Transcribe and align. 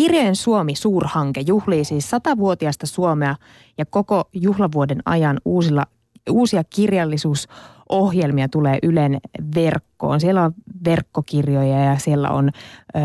Kirjojen 0.00 0.36
Suomi 0.36 0.74
suurhanke 0.74 1.40
juhlii 1.46 1.84
siis 1.84 2.10
satavuotiaasta 2.10 2.86
Suomea 2.86 3.36
ja 3.78 3.86
koko 3.86 4.24
juhlavuoden 4.32 5.02
ajan 5.04 5.40
uusilla, 5.44 5.86
uusia 6.30 6.64
kirjallisuusohjelmia 6.64 8.48
tulee 8.48 8.78
Ylen 8.82 9.20
verkkoon. 9.54 10.20
Siellä 10.20 10.42
on 10.42 10.52
verkkokirjoja 10.84 11.84
ja 11.84 11.98
siellä 11.98 12.30
on 12.30 12.50
ö, 12.96 13.00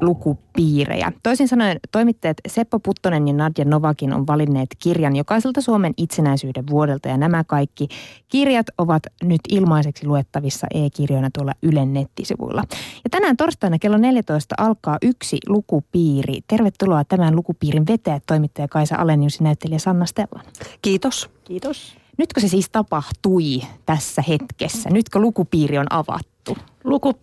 lukupiirejä. 0.00 1.12
Toisin 1.22 1.48
sanoen 1.48 1.80
toimittajat 1.92 2.36
Seppo 2.48 2.78
Puttonen 2.78 3.28
ja 3.28 3.34
Nadja 3.34 3.64
Novakin 3.64 4.14
on 4.14 4.26
valinneet 4.26 4.68
kirjan 4.78 5.16
jokaiselta 5.16 5.60
Suomen 5.60 5.92
itsenäisyyden 5.96 6.64
vuodelta 6.70 7.08
ja 7.08 7.16
nämä 7.16 7.44
kaikki 7.44 7.88
kirjat 8.28 8.66
ovat 8.78 9.02
nyt 9.22 9.40
ilmaiseksi 9.48 10.06
luettavissa 10.06 10.66
e-kirjoina 10.74 11.28
tuolla 11.34 11.52
Ylen 11.62 11.94
nettisivuilla. 11.94 12.64
Ja 13.04 13.10
tänään 13.10 13.36
torstaina 13.36 13.78
kello 13.78 13.96
14 13.96 14.54
alkaa 14.58 14.98
yksi 15.02 15.38
lukupiiri. 15.48 16.40
Tervetuloa 16.46 17.04
tämän 17.04 17.36
lukupiirin 17.36 17.86
vetäjät, 17.86 18.22
toimittaja 18.26 18.68
Kaisa 18.68 18.96
Alenius 18.96 19.40
ja 19.40 19.44
näyttelijä 19.44 19.78
Sanna 19.78 20.06
Stellan. 20.06 20.44
Kiitos. 20.82 21.30
Kiitos. 21.44 21.96
Nytkö 22.18 22.40
se 22.40 22.48
siis 22.48 22.70
tapahtui 22.70 23.60
tässä 23.86 24.22
hetkessä? 24.28 24.90
Nytkö 24.90 25.18
lukupiiri 25.18 25.78
on 25.78 25.86
avattu? 25.90 26.56
Luku, 26.84 27.14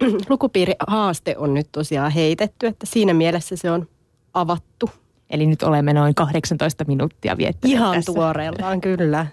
lukupiirihaaste 0.28 1.34
on 1.38 1.54
nyt 1.54 1.68
tosiaan 1.72 2.12
heitetty, 2.12 2.66
että 2.66 2.86
siinä 2.86 3.14
mielessä 3.14 3.56
se 3.56 3.70
on 3.70 3.88
avattu. 4.34 4.90
Eli 5.30 5.46
nyt 5.46 5.62
olemme 5.62 5.92
noin 5.92 6.14
18 6.14 6.84
minuuttia 6.84 7.36
viettäneet 7.36 7.78
Ihan 7.78 7.94
tässä. 7.94 8.12
tuoreeltaan, 8.12 8.80
kyllä. 8.80 9.26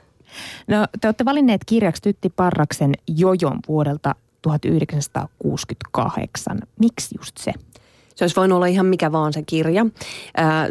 No 0.68 0.88
te 1.02 1.08
olette 1.08 1.26
valinneet 1.26 1.62
kirjaksi 1.66 2.02
Tytti 2.02 2.30
Parraksen 2.30 2.92
Jojon 3.08 3.60
vuodelta 3.68 4.16
1968. 4.42 6.58
Miksi 6.80 7.16
just 7.20 7.38
se? 7.38 7.54
Se 8.16 8.24
olisi 8.24 8.36
voinut 8.36 8.56
olla 8.56 8.66
ihan 8.66 8.86
mikä 8.86 9.12
vaan 9.12 9.34
se 9.34 9.44
kirja, 9.46 9.86
Ää, 10.38 10.68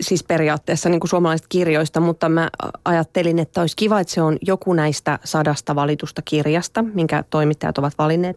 siis 0.00 0.24
periaatteessa 0.24 0.88
niin 0.88 1.00
kuin 1.00 1.08
suomalaisista 1.08 1.46
kirjoista, 1.48 2.00
mutta 2.00 2.28
mä 2.28 2.50
ajattelin, 2.84 3.38
että 3.38 3.60
olisi 3.60 3.76
kiva, 3.76 4.00
että 4.00 4.12
se 4.12 4.22
on 4.22 4.36
joku 4.42 4.72
näistä 4.72 5.18
sadasta 5.24 5.74
valitusta 5.74 6.22
kirjasta, 6.24 6.82
minkä 6.82 7.24
toimittajat 7.30 7.78
ovat 7.78 7.92
valinneet 7.98 8.36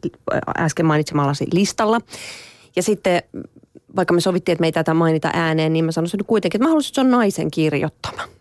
äsken 0.58 0.86
mainitsemallasi 0.86 1.47
listalla. 1.53 2.02
Ja 2.75 2.83
sitten 2.83 3.23
vaikka 3.95 4.13
me 4.13 4.22
sovittiin, 4.22 4.53
että 4.53 4.61
me 4.61 4.67
ei 4.67 4.72
tätä 4.72 4.94
mainita 4.94 5.30
ääneen, 5.33 5.73
niin 5.73 5.86
mä 5.86 5.91
sanoisin 5.91 6.25
kuitenkin, 6.28 6.58
että 6.58 6.66
mä 6.66 6.69
haluaisin, 6.69 6.89
että 6.89 6.95
se 6.95 7.02
on 7.02 7.11
naisen 7.11 7.52
kirjoittama. 7.52 8.34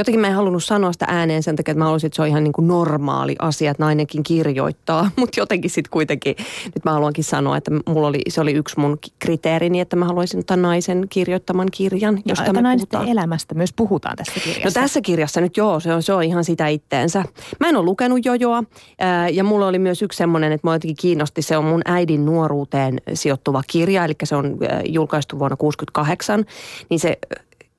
Jotenkin 0.00 0.20
mä 0.20 0.26
en 0.26 0.34
halunnut 0.34 0.64
sanoa 0.64 0.92
sitä 0.92 1.04
ääneen 1.08 1.42
sen 1.42 1.56
takia, 1.56 1.72
että 1.72 1.78
mä 1.78 1.84
haluaisin, 1.84 2.06
että 2.06 2.16
se 2.16 2.22
on 2.22 2.28
ihan 2.28 2.44
niin 2.44 2.52
kuin 2.52 2.68
normaali 2.68 3.36
asia, 3.38 3.70
että 3.70 3.82
nainenkin 3.82 4.22
kirjoittaa. 4.22 5.10
Mutta 5.16 5.40
jotenkin 5.40 5.70
sitten 5.70 5.90
kuitenkin, 5.90 6.36
nyt 6.64 6.84
mä 6.84 6.92
haluankin 6.92 7.24
sanoa, 7.24 7.56
että 7.56 7.70
mulla 7.88 8.06
oli, 8.06 8.20
se 8.28 8.40
oli 8.40 8.52
yksi 8.52 8.80
mun 8.80 8.98
kriteerini, 9.18 9.80
että 9.80 9.96
mä 9.96 10.04
haluaisin 10.04 10.40
ottaa 10.40 10.56
naisen 10.56 11.06
kirjoittaman 11.10 11.68
kirjan, 11.72 12.22
josta 12.26 12.42
Aika 12.42 12.62
me 12.62 12.74
puhutaan. 12.76 13.08
elämästä 13.08 13.54
myös 13.54 13.72
puhutaan 13.72 14.16
tässä 14.16 14.40
kirjassa. 14.44 14.80
No 14.80 14.82
tässä 14.82 15.00
kirjassa 15.00 15.40
nyt 15.40 15.56
joo, 15.56 15.80
se 15.80 15.94
on, 15.94 16.02
se 16.02 16.12
on 16.12 16.22
ihan 16.22 16.44
sitä 16.44 16.68
itteensä. 16.68 17.24
Mä 17.60 17.68
en 17.68 17.76
ole 17.76 17.84
lukenut 17.84 18.24
jojoa 18.24 18.64
ää, 18.98 19.28
ja 19.28 19.44
mulla 19.44 19.66
oli 19.66 19.78
myös 19.78 20.02
yksi 20.02 20.16
semmoinen, 20.16 20.52
että 20.52 20.66
mua 20.66 20.74
jotenkin 20.74 20.96
kiinnosti. 21.00 21.42
Se 21.42 21.56
on 21.56 21.64
mun 21.64 21.82
äidin 21.84 22.24
nuoruuteen 22.24 23.00
sijoittuva 23.14 23.62
kirja, 23.66 24.04
eli 24.04 24.14
se 24.24 24.36
on 24.36 24.56
ää, 24.70 24.82
julkaistu 24.88 25.38
vuonna 25.38 25.56
68. 25.56 26.44
Niin 26.90 27.00
se 27.00 27.18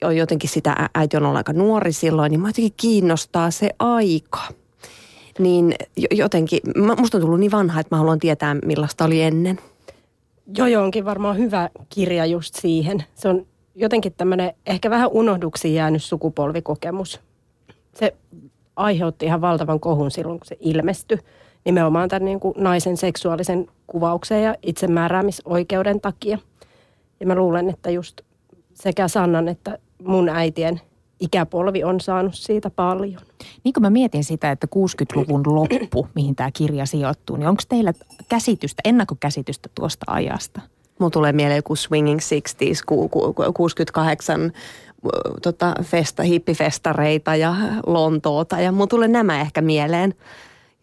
on 0.03 0.17
jotenkin 0.17 0.49
sitä, 0.49 0.89
äiti 0.95 1.17
on 1.17 1.23
ollut 1.23 1.37
aika 1.37 1.53
nuori 1.53 1.91
silloin, 1.93 2.29
niin 2.29 2.39
mä 2.39 2.49
jotenkin 2.49 2.73
kiinnostaa 2.77 3.51
se 3.51 3.69
aika. 3.79 4.39
Niin 5.39 5.75
jo- 5.97 6.07
jotenkin, 6.11 6.59
musta 6.97 7.17
on 7.17 7.21
tullut 7.21 7.39
niin 7.39 7.51
vanha, 7.51 7.79
että 7.79 7.95
mä 7.95 7.99
haluan 7.99 8.19
tietää 8.19 8.55
millaista 8.65 9.05
oli 9.05 9.21
ennen. 9.21 9.59
Jojo 10.57 10.83
onkin 10.83 11.05
varmaan 11.05 11.37
hyvä 11.37 11.69
kirja 11.89 12.25
just 12.25 12.55
siihen. 12.55 13.03
Se 13.15 13.29
on 13.29 13.45
jotenkin 13.75 14.13
tämmöinen 14.17 14.53
ehkä 14.65 14.89
vähän 14.89 15.09
unohduksiin 15.11 15.75
jäänyt 15.75 16.03
sukupolvikokemus. 16.03 17.19
Se 17.93 18.15
aiheutti 18.75 19.25
ihan 19.25 19.41
valtavan 19.41 19.79
kohun 19.79 20.11
silloin, 20.11 20.39
kun 20.39 20.47
se 20.47 20.57
ilmestyi. 20.59 21.17
Nimenomaan 21.65 22.09
tämän 22.09 22.25
niin 22.25 22.39
kuin 22.39 22.53
naisen 22.57 22.97
seksuaalisen 22.97 23.67
kuvauksen 23.87 24.43
ja 24.43 24.55
itsemääräämisoikeuden 24.63 26.01
takia. 26.01 26.37
Ja 27.19 27.27
mä 27.27 27.35
luulen, 27.35 27.69
että 27.69 27.89
just 27.89 28.21
sekä 28.73 29.07
Sannan 29.07 29.47
että 29.47 29.77
mun 30.03 30.29
äitien 30.29 30.81
ikäpolvi 31.21 31.83
on 31.83 32.01
saanut 32.01 32.35
siitä 32.35 32.69
paljon. 32.69 33.21
Niin 33.63 33.73
kuin 33.73 33.81
mä 33.81 33.89
mietin 33.89 34.23
sitä, 34.23 34.51
että 34.51 34.67
60-luvun 34.75 35.43
loppu, 35.55 36.07
mihin 36.15 36.35
tämä 36.35 36.51
kirja 36.51 36.85
sijoittuu, 36.85 37.35
niin 37.35 37.47
onko 37.47 37.63
teillä 37.69 37.93
käsitystä, 38.29 38.81
ennakkokäsitystä 38.85 39.69
tuosta 39.75 40.05
ajasta? 40.07 40.61
Mulla 40.99 41.11
tulee 41.11 41.31
mieleen 41.31 41.55
joku 41.55 41.75
Swinging 41.75 42.19
60s, 42.19 42.83
ku, 42.85 43.09
ku, 43.09 43.33
ku, 43.33 43.43
68 43.53 44.41
äh, 44.41 44.51
tota, 45.41 45.73
festa, 45.83 46.23
hippifestareita 46.23 47.35
ja 47.35 47.55
Lontoota. 47.85 48.59
Ja 48.59 48.71
mulla 48.71 48.87
tulee 48.87 49.07
nämä 49.07 49.41
ehkä 49.41 49.61
mieleen. 49.61 50.13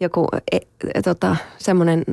Joku 0.00 0.26
e, 0.52 0.56
e, 0.94 1.02
tota, 1.02 1.36
semmoinen, 1.58 2.04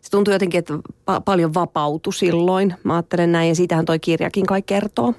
se 0.00 0.10
tuntuu 0.10 0.34
jotenkin, 0.34 0.58
että 0.58 0.74
pa- 1.10 1.22
paljon 1.24 1.54
vapautui 1.54 2.12
silloin. 2.12 2.74
Mä 2.84 2.94
ajattelen 2.94 3.32
näin 3.32 3.48
ja 3.48 3.54
siitähän 3.54 3.84
toi 3.84 3.98
kirjakin 3.98 4.46
kai 4.46 4.62
kertoo. 4.62 5.14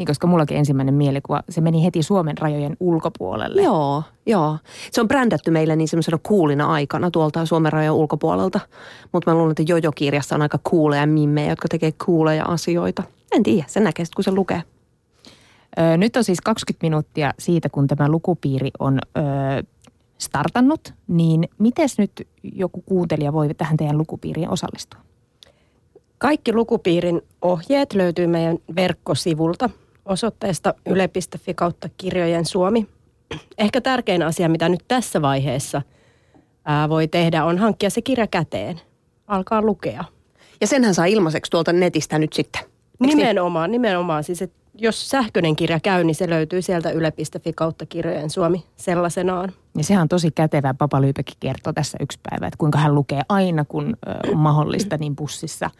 Niin, 0.00 0.06
koska 0.06 0.26
mullakin 0.26 0.56
ensimmäinen 0.56 0.94
mielikuva, 0.94 1.42
se 1.48 1.60
meni 1.60 1.84
heti 1.84 2.02
Suomen 2.02 2.38
rajojen 2.38 2.76
ulkopuolelle. 2.80 3.62
Joo, 3.62 4.02
joo. 4.26 4.58
Se 4.92 5.00
on 5.00 5.08
brändätty 5.08 5.50
meille 5.50 5.76
niin 5.76 5.88
semmoisena 5.88 6.18
kuulina 6.22 6.72
aikana 6.72 7.10
tuolta 7.10 7.46
Suomen 7.46 7.72
rajojen 7.72 7.92
ulkopuolelta. 7.92 8.60
Mutta 9.12 9.30
mä 9.30 9.34
luulen, 9.34 9.50
että 9.50 9.72
Jojo-kirjassa 9.72 10.34
on 10.34 10.42
aika 10.42 10.58
kuuleja 10.64 11.06
mimmejä, 11.06 11.50
jotka 11.50 11.68
tekee 11.68 11.92
kuuleja 12.04 12.44
asioita. 12.44 13.02
En 13.32 13.42
tiedä, 13.42 13.64
se 13.68 13.80
näkee 13.80 14.04
sitten, 14.04 14.16
kun 14.16 14.24
se 14.24 14.32
lukee. 14.32 14.62
Ö, 15.78 15.96
nyt 15.96 16.16
on 16.16 16.24
siis 16.24 16.40
20 16.40 16.86
minuuttia 16.86 17.34
siitä, 17.38 17.68
kun 17.68 17.86
tämä 17.86 18.08
lukupiiri 18.08 18.70
on 18.78 18.98
ö, 19.18 19.20
startannut, 20.18 20.94
niin 21.08 21.48
miten 21.58 21.88
nyt 21.98 22.28
joku 22.42 22.82
kuuntelija 22.82 23.32
voi 23.32 23.54
tähän 23.54 23.76
teidän 23.76 23.98
lukupiiriin 23.98 24.50
osallistua? 24.50 25.00
Kaikki 26.18 26.52
lukupiirin 26.52 27.22
ohjeet 27.42 27.92
löytyy 27.92 28.26
meidän 28.26 28.58
verkkosivulta 28.76 29.70
osoitteesta 30.04 30.74
yle.fi 30.86 31.54
kautta 31.54 31.88
kirjojen 31.96 32.44
Suomi. 32.44 32.86
Ehkä 33.58 33.80
tärkein 33.80 34.22
asia, 34.22 34.48
mitä 34.48 34.68
nyt 34.68 34.84
tässä 34.88 35.22
vaiheessa 35.22 35.82
ää, 36.64 36.88
voi 36.88 37.08
tehdä, 37.08 37.44
on 37.44 37.58
hankkia 37.58 37.90
se 37.90 38.02
kirja 38.02 38.26
käteen. 38.26 38.80
Alkaa 39.26 39.62
lukea. 39.62 40.04
Ja 40.60 40.66
senhän 40.66 40.94
saa 40.94 41.04
ilmaiseksi 41.04 41.50
tuolta 41.50 41.72
netistä 41.72 42.18
nyt 42.18 42.32
sitten. 42.32 42.62
Eiks 42.62 42.70
niin? 43.00 43.16
Nimenomaan, 43.16 43.70
nimenomaan. 43.70 44.24
Siis, 44.24 44.42
että 44.42 44.60
jos 44.74 45.10
sähköinen 45.10 45.56
kirja 45.56 45.80
käy, 45.80 46.04
niin 46.04 46.14
se 46.14 46.30
löytyy 46.30 46.62
sieltä 46.62 46.90
yle.fi 46.90 47.52
kautta 47.52 47.86
kirjojen 47.86 48.30
Suomi 48.30 48.64
sellaisenaan. 48.76 49.52
Ja 49.76 49.84
sehän 49.84 50.02
on 50.02 50.08
tosi 50.08 50.30
kätevää. 50.30 50.74
Papa 50.74 51.00
Lyypäkin 51.00 51.36
kertoo 51.40 51.72
tässä 51.72 51.98
yksi 52.00 52.18
päivä, 52.30 52.46
että 52.46 52.58
kuinka 52.58 52.78
hän 52.78 52.94
lukee 52.94 53.22
aina, 53.28 53.64
kun 53.64 53.96
on 54.32 54.38
mahdollista, 54.38 54.96
niin 54.96 55.16
bussissa 55.16 55.70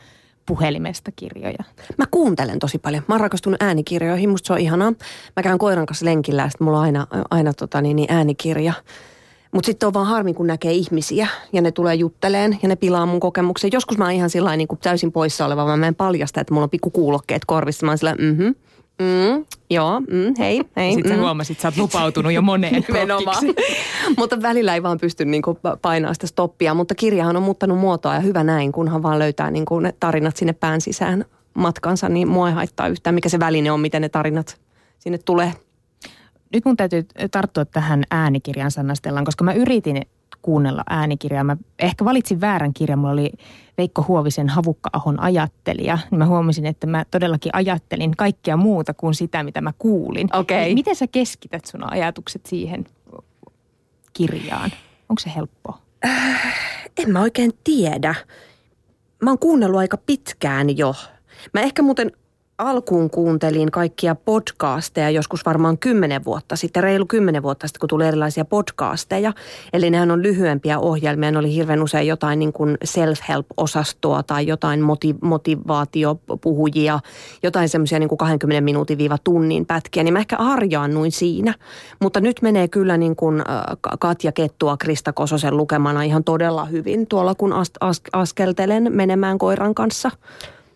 puhelimesta 0.50 1.10
kirjoja. 1.16 1.64
Mä 1.98 2.04
kuuntelen 2.10 2.58
tosi 2.58 2.78
paljon. 2.78 3.02
Mä 3.06 3.14
oon 3.14 3.20
rakastunut 3.20 3.62
äänikirjoihin, 3.62 4.28
musta 4.30 4.46
se 4.46 4.52
on 4.52 4.58
ihanaa. 4.58 4.92
Mä 5.36 5.42
käyn 5.42 5.58
koiran 5.58 5.86
kanssa 5.86 6.04
lenkillä 6.04 6.42
ja 6.42 6.50
mulla 6.60 6.78
on 6.78 6.84
aina, 6.84 7.06
aina 7.30 7.52
tota, 7.52 7.80
niin, 7.80 7.96
niin 7.96 8.12
äänikirja. 8.12 8.72
Mutta 9.52 9.66
sitten 9.66 9.86
on 9.86 9.94
vaan 9.94 10.06
harmi, 10.06 10.34
kun 10.34 10.46
näkee 10.46 10.72
ihmisiä 10.72 11.26
ja 11.52 11.62
ne 11.62 11.72
tulee 11.72 11.94
jutteleen 11.94 12.58
ja 12.62 12.68
ne 12.68 12.76
pilaa 12.76 13.06
mun 13.06 13.20
kokemuksen. 13.20 13.70
Joskus 13.72 13.98
mä 13.98 14.04
oon 14.04 14.12
ihan 14.12 14.30
sillä 14.30 14.56
niin 14.56 14.68
täysin 14.82 15.12
poissa 15.12 15.46
oleva, 15.46 15.76
mä 15.76 15.86
en 15.86 15.94
paljasta, 15.94 16.40
että 16.40 16.54
mulla 16.54 16.64
on 16.64 16.70
pikku 16.70 16.90
kuulokkeet 16.90 17.44
korvissa. 17.44 17.86
Mä 17.86 17.90
oon 17.92 17.98
sillä, 17.98 18.14
mhm, 18.14 18.48
mm, 19.00 19.44
joo, 19.70 20.00
mm, 20.00 20.34
hei, 20.38 20.60
hei. 20.76 20.94
Sitten 20.94 21.12
mm. 21.12 21.20
huomasit, 21.20 21.54
että 21.54 21.62
sä 21.62 21.68
oot 21.68 21.76
lupautunut 21.76 22.32
jo 22.32 22.42
moneen 22.42 22.84
mutta 24.18 24.42
välillä 24.42 24.74
ei 24.74 24.82
vaan 24.82 24.98
pysty 24.98 25.24
niin 25.24 25.42
kuin 25.42 25.58
painaa 25.82 26.14
sitä 26.14 26.26
stoppia. 26.26 26.74
Mutta 26.74 26.94
kirjahan 26.94 27.36
on 27.36 27.42
muuttanut 27.42 27.78
muotoa 27.78 28.14
ja 28.14 28.20
hyvä 28.20 28.44
näin, 28.44 28.72
kunhan 28.72 29.02
vaan 29.02 29.18
löytää 29.18 29.50
niin 29.50 29.64
kuin 29.64 29.82
ne 29.82 29.94
tarinat 30.00 30.36
sinne 30.36 30.52
pään 30.52 30.80
sisään 30.80 31.24
matkansa, 31.54 32.08
niin 32.08 32.28
mua 32.28 32.48
ei 32.48 32.54
haittaa 32.54 32.88
yhtään, 32.88 33.14
mikä 33.14 33.28
se 33.28 33.40
väline 33.40 33.72
on, 33.72 33.80
miten 33.80 34.02
ne 34.02 34.08
tarinat 34.08 34.60
sinne 34.98 35.18
tulee. 35.18 35.52
Nyt 36.52 36.64
mun 36.64 36.76
täytyy 36.76 37.06
tarttua 37.30 37.64
tähän 37.64 38.04
äänikirjan 38.10 38.70
sanastellaan, 38.70 39.24
koska 39.24 39.44
mä 39.44 39.52
yritin 39.52 40.02
kuunnella 40.42 40.82
äänikirjaa. 40.90 41.44
Mä 41.44 41.56
ehkä 41.78 42.04
valitsin 42.04 42.40
väärän 42.40 42.74
kirjan. 42.74 42.98
Mulla 42.98 43.12
oli 43.12 43.32
Veikko 43.78 44.04
Huovisen 44.08 44.48
Havukka-ahon 44.48 45.20
ajattelija. 45.20 45.98
Niin 46.10 46.18
mä 46.18 46.26
huomasin, 46.26 46.66
että 46.66 46.86
mä 46.86 47.04
todellakin 47.10 47.54
ajattelin 47.54 48.16
kaikkea 48.16 48.56
muuta 48.56 48.94
kuin 48.94 49.14
sitä, 49.14 49.42
mitä 49.42 49.60
mä 49.60 49.72
kuulin. 49.78 50.28
Okei. 50.36 50.64
Niin 50.64 50.74
Miten 50.74 50.96
sä 50.96 51.06
keskität 51.06 51.64
sun 51.64 51.92
ajatukset 51.92 52.46
siihen 52.46 52.84
kirjaan? 54.12 54.70
Onko 55.08 55.20
se 55.20 55.32
helppoa? 55.36 55.78
En 56.98 57.10
mä 57.10 57.20
oikein 57.20 57.50
tiedä. 57.64 58.14
Mä 59.22 59.30
oon 59.30 59.38
kuunnellut 59.38 59.80
aika 59.80 59.96
pitkään 59.96 60.78
jo. 60.78 60.94
Mä 61.54 61.60
ehkä 61.60 61.82
muuten 61.82 62.12
alkuun 62.60 63.10
kuuntelin 63.10 63.70
kaikkia 63.70 64.14
podcasteja 64.14 65.10
joskus 65.10 65.46
varmaan 65.46 65.78
kymmenen 65.78 66.24
vuotta 66.24 66.56
sitten, 66.56 66.82
reilu 66.82 67.06
kymmenen 67.06 67.42
vuotta 67.42 67.66
sitten, 67.66 67.80
kun 67.80 67.88
tuli 67.88 68.06
erilaisia 68.06 68.44
podcasteja. 68.44 69.32
Eli 69.72 69.90
nehän 69.90 70.10
on 70.10 70.22
lyhyempiä 70.22 70.78
ohjelmia, 70.78 71.30
ne 71.30 71.38
oli 71.38 71.54
hirveän 71.54 71.82
usein 71.82 72.06
jotain 72.06 72.38
niin 72.38 72.52
kuin 72.52 72.78
self-help-osastoa 72.84 74.22
tai 74.22 74.46
jotain 74.46 74.80
moti- 74.80 75.18
motivaatiopuhujia, 75.22 77.00
jotain 77.42 77.68
semmoisia 77.68 77.98
niin 77.98 78.08
kuin 78.08 78.18
20 78.18 78.60
minuutin 78.60 78.98
viiva 78.98 79.18
tunnin 79.18 79.66
pätkiä, 79.66 80.02
niin 80.02 80.12
mä 80.12 80.18
ehkä 80.18 80.36
harjaannuin 80.36 81.12
siinä. 81.12 81.54
Mutta 82.00 82.20
nyt 82.20 82.42
menee 82.42 82.68
kyllä 82.68 82.96
niin 82.96 83.16
kuin 83.16 83.42
Katja 84.00 84.32
Kettua 84.32 84.76
Krista 84.76 85.12
Kososen 85.12 85.56
lukemana 85.56 86.02
ihan 86.02 86.24
todella 86.24 86.64
hyvin 86.64 87.06
tuolla, 87.06 87.34
kun 87.34 87.52
as- 87.52 87.72
as- 87.80 88.02
askeltelen 88.12 88.86
menemään 88.90 89.38
koiran 89.38 89.74
kanssa. 89.74 90.10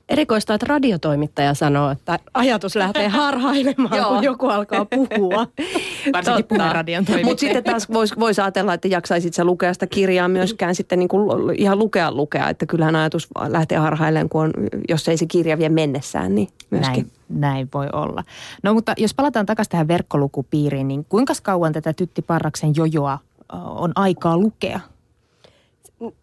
Erikoista, 0.09 0.55
että 0.55 0.67
radiotoimittaja 0.69 1.55
sanoo, 1.55 1.91
että 1.91 2.19
ajatus 2.35 2.77
lähtee 2.77 3.09
harhailemaan, 3.19 4.05
kun 4.09 4.25
joku 4.25 4.49
alkaa 4.49 4.85
puhua. 4.85 5.47
Varsinkin 6.12 6.45
puheradion 6.45 7.05
toimittaja. 7.05 7.31
Mutta 7.31 7.41
sitten 7.41 7.65
taas 7.65 7.89
voisi 7.93 8.15
vois 8.21 8.39
ajatella, 8.39 8.75
että 8.75 8.89
jaksaisit 8.89 9.35
sä 9.35 9.45
lukea 9.45 9.75
sitä 9.75 9.87
kirjaa 9.87 10.29
myöskään 10.29 10.75
sitten 10.75 10.99
niin 10.99 11.09
kuin 11.09 11.55
ihan 11.59 11.79
lukea 11.79 12.12
lukea. 12.12 12.49
Että 12.49 12.67
kyllähän 12.67 12.97
ajatus 12.97 13.29
lähtee 13.49 13.79
harhailemaan, 13.79 14.29
kun 14.29 14.41
on, 14.41 14.53
jos 14.89 15.09
ei 15.09 15.17
se 15.17 15.27
kirja 15.27 15.59
vie 15.59 15.69
mennessään, 15.69 16.35
niin 16.35 16.49
myöskin. 16.71 17.11
Näin, 17.29 17.41
näin 17.41 17.69
voi 17.75 17.89
olla. 17.93 18.25
No 18.62 18.75
mutta 18.75 18.95
jos 18.97 19.15
palataan 19.15 19.47
takaisin 19.47 19.71
tähän 19.71 19.89
verkkolukupiiriin, 19.89 20.89
niin 20.89 21.05
kuinka 21.09 21.33
kauan 21.43 21.73
tätä 21.73 21.93
Tytti 21.93 22.23
Parraksen 22.23 22.73
jojoa 22.77 23.19
on 23.53 23.93
aikaa 23.95 24.39
lukea? 24.39 24.81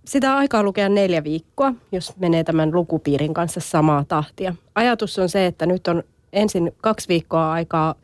Sitä 0.05 0.37
aikaa 0.37 0.63
lukea 0.63 0.89
neljä 0.89 1.23
viikkoa, 1.23 1.73
jos 1.91 2.17
menee 2.17 2.43
tämän 2.43 2.73
lukupiirin 2.73 3.33
kanssa 3.33 3.59
samaa 3.59 4.05
tahtia. 4.07 4.55
Ajatus 4.75 5.19
on 5.19 5.29
se, 5.29 5.45
että 5.45 5.65
nyt 5.65 5.87
on 5.87 6.03
ensin 6.33 6.71
kaksi 6.81 7.07
viikkoa 7.07 7.51
aikaa 7.51 7.95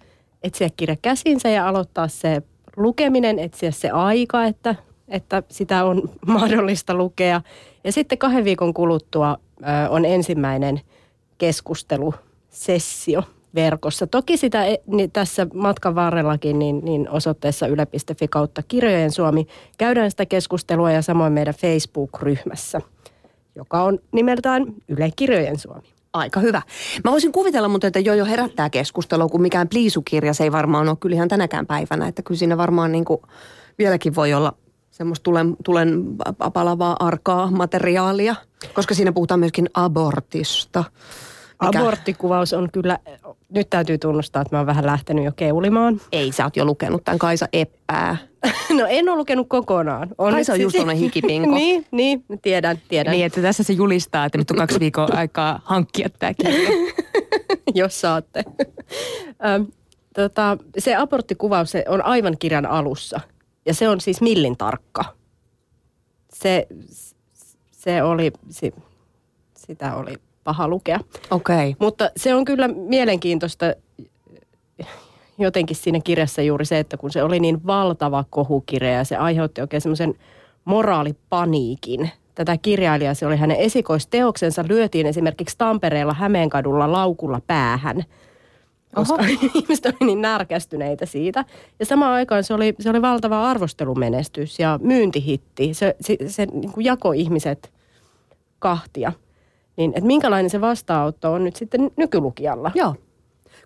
etsiä 0.44 0.70
kirja 0.78 0.96
käsinsä 1.02 1.50
ja 1.50 1.68
aloittaa 1.68 2.08
se 2.08 2.42
lukeminen, 2.78 3.40
etsiä 3.40 3.72
se 3.72 3.90
aika, 3.90 4.46
että, 4.46 4.76
että 5.08 5.44
sitä 5.50 5.86
on 5.86 6.10
mahdollista 6.28 6.94
lukea. 6.94 7.42
Ja 7.84 7.92
sitten 7.92 8.18
kahden 8.18 8.46
viikon 8.46 8.74
kuluttua 8.74 9.38
on 9.90 10.06
ensimmäinen 10.06 10.82
keskustelusessio– 11.38 13.24
verkossa. 13.58 14.08
Toki 14.08 14.38
sitä 14.38 14.66
e, 14.66 14.78
niin 14.86 15.12
tässä 15.12 15.48
matkan 15.54 15.96
varrellakin 15.96 16.60
niin, 16.60 16.86
niin 16.86 17.10
osoitteessa 17.10 17.68
yle.fi 17.68 18.28
kautta 18.28 18.64
kirjojen 18.68 19.12
Suomi 19.12 19.48
käydään 19.78 20.12
sitä 20.12 20.26
keskustelua 20.26 20.92
ja 20.92 21.02
samoin 21.02 21.34
meidän 21.34 21.54
Facebook-ryhmässä, 21.54 22.82
joka 23.56 23.84
on 23.84 24.00
nimeltään 24.12 24.66
Yle 24.88 25.10
Kirjojen 25.16 25.60
Suomi. 25.60 25.88
Aika 26.14 26.40
hyvä. 26.40 26.62
Mä 27.04 27.12
voisin 27.12 27.32
kuvitella, 27.32 27.68
mutta 27.68 27.88
että 27.88 28.00
jo 28.00 28.14
jo 28.14 28.26
herättää 28.26 28.70
keskustelua, 28.70 29.28
kun 29.28 29.42
mikään 29.42 29.68
pliisukirja 29.68 30.34
se 30.34 30.44
ei 30.44 30.52
varmaan 30.52 30.90
ole 30.90 30.98
kyllä 31.00 31.16
ihan 31.16 31.28
tänäkään 31.28 31.66
päivänä. 31.66 32.08
Että 32.08 32.22
kyllä 32.22 32.38
siinä 32.38 32.58
varmaan 32.58 32.92
niin 32.92 33.06
kuin 33.06 33.22
vieläkin 33.78 34.16
voi 34.16 34.34
olla 34.34 34.54
semmoista 34.92 35.24
tulen, 35.24 35.56
tulen 35.64 36.04
palavaa 36.54 36.96
arkaa 37.00 37.52
materiaalia, 37.52 38.36
koska 38.74 38.94
siinä 38.94 39.12
puhutaan 39.12 39.40
myöskin 39.40 39.70
abortista. 39.74 40.84
Mikä? 41.62 41.80
Aborttikuvaus 41.80 42.54
on 42.54 42.70
kyllä, 42.72 43.00
nyt 43.50 43.70
täytyy 43.70 43.98
tunnustaa, 43.98 44.42
että 44.42 44.56
mä 44.56 44.60
oon 44.60 44.68
vähän 44.68 44.86
lähtenyt 44.86 45.26
jo 45.26 45.32
keulimaan. 45.36 46.02
Ei, 46.12 46.32
sä 46.32 46.44
oot 46.44 46.58
jo 46.58 46.66
lukenut 46.66 47.04
tämän 47.04 47.20
Kaisa 47.20 47.48
Eppää. 47.54 48.18
no 48.80 48.86
en 48.90 49.10
ole 49.10 49.18
lukenut 49.18 49.48
kokonaan. 49.50 50.10
On 50.18 50.34
Kaisa 50.34 50.54
on 50.54 50.62
just 50.62 50.78
siis... 50.78 51.00
hikipinko. 51.00 51.56
niin, 51.56 51.86
niin, 51.92 52.24
tiedän, 52.42 52.82
tiedän. 52.88 53.12
Niin, 53.12 53.26
että 53.26 53.42
tässä 53.42 53.64
se 53.64 53.74
julistaa, 53.74 54.26
että 54.26 54.38
nyt 54.38 54.52
on 54.52 54.58
kaksi 54.58 54.80
viikkoa 54.80 55.08
aikaa 55.12 55.62
hankkia 55.64 56.10
tämä 56.10 56.34
kirja. 56.34 56.70
Jos 57.76 58.02
saatte. 58.02 58.44
tota, 60.16 60.58
se 60.78 60.96
aborttikuvaus 60.96 61.72
se 61.72 61.86
on 61.88 62.06
aivan 62.06 62.38
kirjan 62.40 62.66
alussa. 62.66 63.20
Ja 63.66 63.74
se 63.74 63.90
on 63.90 64.02
siis 64.02 64.22
millin 64.22 64.58
tarkka. 64.58 65.06
Se, 66.34 66.68
se 67.72 68.04
oli, 68.04 68.32
sitä 69.56 69.96
oli 69.96 70.14
paha 70.48 70.68
lukea. 70.68 71.00
Okay. 71.32 71.74
Mutta 71.80 72.10
se 72.18 72.36
on 72.36 72.46
kyllä 72.46 72.68
mielenkiintoista 72.68 73.66
jotenkin 75.38 75.76
siinä 75.76 76.00
kirjassa 76.04 76.42
juuri 76.42 76.66
se, 76.66 76.80
että 76.80 76.98
kun 76.98 77.12
se 77.12 77.24
oli 77.24 77.40
niin 77.40 77.68
valtava 77.68 78.26
kohukirja 78.30 78.92
ja 78.92 79.04
se 79.04 79.16
aiheutti 79.16 79.62
oikein 79.62 79.82
semmoisen 79.82 80.14
moraalipaniikin. 80.66 82.10
Tätä 82.36 82.58
kirjailijaa, 82.58 83.14
se 83.14 83.28
oli 83.28 83.38
hänen 83.38 83.58
esikoisteoksensa, 83.58 84.66
lyötiin 84.68 85.06
esimerkiksi 85.06 85.58
Tampereella 85.58 86.14
Hämeenkadulla 86.14 86.92
laukulla 86.92 87.42
päähän– 87.48 88.04
koska 88.96 89.26
ihmiset 89.56 89.86
oli 89.86 90.06
niin 90.06 90.22
närkästyneitä 90.22 91.06
siitä. 91.06 91.46
Ja 91.80 91.86
samaan 91.86 92.12
aikaan 92.12 92.44
se 92.44 92.54
oli, 92.54 92.76
se 92.80 92.90
oli 92.90 93.02
valtava 93.02 93.50
arvostelumenestys 93.50 94.60
ja 94.60 94.80
myyntihitti. 94.82 95.74
Se, 95.74 95.96
se, 96.02 96.18
se 96.28 96.46
niin 96.46 96.72
kuin 96.72 96.86
jakoi 96.86 97.20
ihmiset 97.20 97.74
kahtia. 98.60 99.12
Niin, 99.78 99.92
että 99.96 100.08
minkälainen 100.08 100.50
se 100.50 100.62
vastaanotto 100.62 101.34
on 101.34 101.44
nyt 101.44 101.56
sitten 101.56 101.92
nykylukijalla? 101.98 102.72
Joo. 102.76 102.96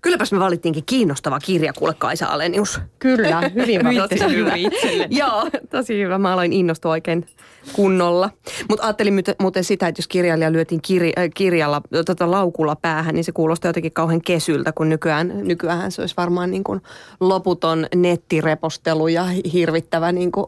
Kylläpäs 0.01 0.31
me 0.31 0.39
valittiinkin 0.39 0.83
kiinnostava 0.85 1.39
kirja, 1.39 1.73
kuule 1.73 1.93
Kaisa 1.93 2.25
Alenius. 2.25 2.79
Kyllä, 2.99 3.41
hyvin 3.55 3.83
valittiin 3.85 4.31
hyvä. 4.31 4.53
Joo, 5.09 5.49
tosi 5.69 6.03
hyvä. 6.03 6.17
Mä 6.17 6.33
aloin 6.33 6.53
innostua 6.53 6.91
oikein 6.91 7.25
kunnolla. 7.73 8.29
Mutta 8.69 8.85
ajattelin 8.85 9.23
muuten 9.41 9.63
sitä, 9.63 9.87
että 9.87 9.99
jos 9.99 10.07
kirjailija 10.07 10.51
lyötiin 10.51 10.81
kir- 10.87 11.19
äh, 11.21 11.29
kirjalla, 11.35 11.81
tota, 12.05 12.31
laukulla 12.31 12.75
päähän, 12.75 13.15
niin 13.15 13.23
se 13.23 13.31
kuulostaa 13.31 13.69
jotenkin 13.69 13.91
kauhean 13.91 14.21
kesyltä, 14.21 14.71
kun 14.71 14.89
nykyään, 14.89 15.33
nykyään 15.43 15.91
se 15.91 16.01
olisi 16.01 16.15
varmaan 16.17 16.51
niin 16.51 16.63
kuin 16.63 16.81
loputon 17.19 17.87
nettirepostelu 17.95 19.07
ja 19.07 19.25
hirvittävä 19.53 20.11
niin 20.11 20.31
kuin 20.31 20.47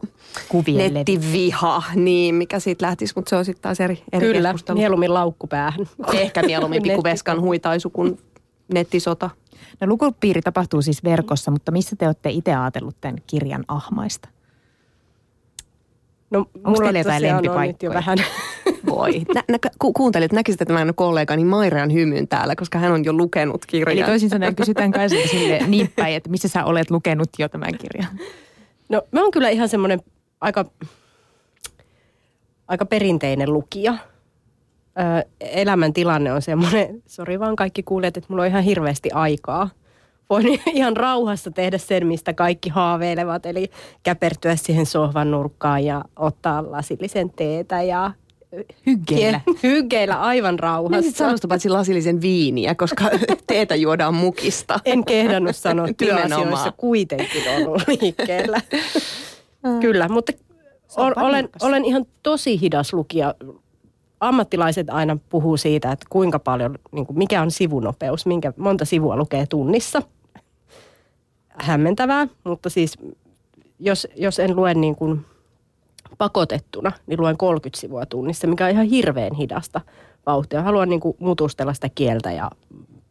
nettiviha, 0.94 1.84
niin, 1.96 2.36
mikä 2.36 2.60
siitä 2.60 2.86
lähtisi, 2.86 3.14
mutta 3.16 3.30
se 3.30 3.36
on 3.36 3.46
sitten 3.46 3.62
taas 3.62 3.80
eri, 3.80 4.04
eri 4.12 4.28
Kyllä, 4.28 4.50
keskustelu. 4.50 4.78
mieluummin 4.78 5.14
laukku 5.14 5.48
päähän. 5.48 5.88
Ehkä 6.14 6.44
mieluummin 6.44 6.84
pikuveskan 6.92 7.42
huitaisu 7.42 7.90
kuin 7.90 8.18
nettisota. 8.74 9.30
No 9.82 9.88
lukupiiri 9.88 10.42
tapahtuu 10.42 10.82
siis 10.82 11.04
verkossa, 11.04 11.52
mutta 11.52 11.72
missä 11.72 11.96
te 11.96 12.06
olette 12.06 12.30
itse 12.30 12.56
ajatellut 12.56 12.96
tämän 13.02 13.18
kirjan 13.28 13.64
ahmaista? 13.68 14.30
No 16.32 16.40
Onko 16.40 16.70
mulla 16.70 16.98
jotain 16.98 17.22
lempipaikkoja? 17.22 17.68
nyt 17.68 17.84
jo 17.84 17.94
vähän. 17.94 18.18
Voi. 18.86 19.22
Nä, 19.36 19.44
nä, 19.50 19.58
ku, 19.80 19.94
kuuntelit, 19.94 20.32
näkisitte 20.32 20.66
tämän 20.66 20.96
kollegani 20.96 21.46
Mairean 21.46 21.94
hymyn 21.94 22.28
täällä, 22.28 22.56
koska 22.56 22.80
hän 22.80 22.92
on 22.92 23.06
jo 23.06 23.14
lukenut 23.14 23.66
kirjan. 23.66 23.98
Eli 23.98 24.06
toisin 24.06 24.30
sanoen 24.30 24.56
kysytään 24.56 24.92
kai 24.92 25.10
sille 25.10 25.60
niin 25.68 25.94
päin, 25.96 26.16
että 26.16 26.30
missä 26.30 26.48
sä 26.48 26.66
olet 26.66 26.92
lukenut 26.92 27.30
jo 27.40 27.50
tämän 27.50 27.78
kirjan? 27.78 28.20
No 28.90 29.02
mä 29.12 29.22
oon 29.22 29.32
kyllä 29.32 29.50
ihan 29.50 29.70
semmoinen 29.70 30.02
aika, 30.42 30.66
aika 32.68 32.86
perinteinen 32.86 33.54
lukija– 33.54 33.98
ö, 35.00 35.26
elämäntilanne 35.40 36.34
on 36.34 36.42
semmoinen, 36.42 37.02
sori 37.06 37.40
vaan 37.40 37.56
kaikki 37.56 37.84
kuulijat, 37.84 38.18
että 38.18 38.28
mulla 38.30 38.44
on 38.44 38.50
ihan 38.50 38.64
hirveästi 38.64 39.10
aikaa. 39.14 39.70
Voin 40.30 40.48
ihan 40.74 40.98
rauhassa 40.98 41.52
tehdä 41.52 41.78
sen, 41.78 42.08
mistä 42.08 42.34
kaikki 42.34 42.70
haaveilevat, 42.70 43.46
eli 43.46 43.70
käpertyä 44.04 44.56
siihen 44.56 44.86
sohvan 44.86 45.32
nurkkaan 45.32 45.86
ja 45.86 46.04
ottaa 46.16 46.72
lasillisen 46.72 47.30
teetä 47.30 47.82
ja 47.82 48.12
Hyggeillä. 48.86 49.42
Hyggeillä 49.64 50.22
aivan 50.22 50.60
rauhassa. 50.60 51.02
Niin 51.02 51.14
sanosta 51.14 51.48
paitsi 51.48 51.70
lasillisen 51.70 52.22
viiniä, 52.22 52.76
koska 52.76 53.10
teetä 53.48 53.76
juodaan 53.76 54.14
mukista. 54.14 54.80
En 54.86 55.06
kehdannut 55.06 55.56
sanoa 55.56 55.88
työasioissa 55.98 56.72
kuitenkin 56.72 57.44
ollut 57.56 57.82
liikkeellä. 57.88 58.62
Kyllä, 59.82 60.10
mutta 60.10 60.34
olen, 60.98 61.50
olen 61.62 61.86
ihan 61.86 62.06
tosi 62.24 62.62
hidas 62.62 62.94
lukija 62.94 63.36
ammattilaiset 64.28 64.90
aina 64.90 65.18
puhuu 65.30 65.58
siitä, 65.58 65.92
että 65.92 66.06
kuinka 66.10 66.40
paljon, 66.40 66.76
niin 66.92 67.06
kuin 67.06 67.18
mikä 67.18 67.42
on 67.42 67.52
sivunopeus, 67.52 68.26
minkä 68.26 68.54
monta 68.58 68.86
sivua 68.86 69.18
lukee 69.18 69.46
tunnissa. 69.46 70.02
Hämmentävää, 71.50 72.28
mutta 72.44 72.70
siis 72.70 72.98
jos, 73.80 74.08
jos 74.16 74.40
en 74.40 74.56
lue 74.56 74.74
niin 74.74 74.96
kuin 74.96 75.26
pakotettuna, 76.18 76.92
niin 77.08 77.22
luen 77.22 77.38
30 77.38 77.80
sivua 77.80 78.06
tunnissa, 78.06 78.48
mikä 78.48 78.66
on 78.66 78.72
ihan 78.72 78.86
hirveän 78.86 79.34
hidasta 79.34 79.82
vauhtia. 80.26 80.62
Haluan 80.62 80.90
niin 80.90 81.00
kuin 81.00 81.18
mutustella 81.20 81.74
sitä 81.74 81.90
kieltä 81.96 82.32
ja 82.32 82.52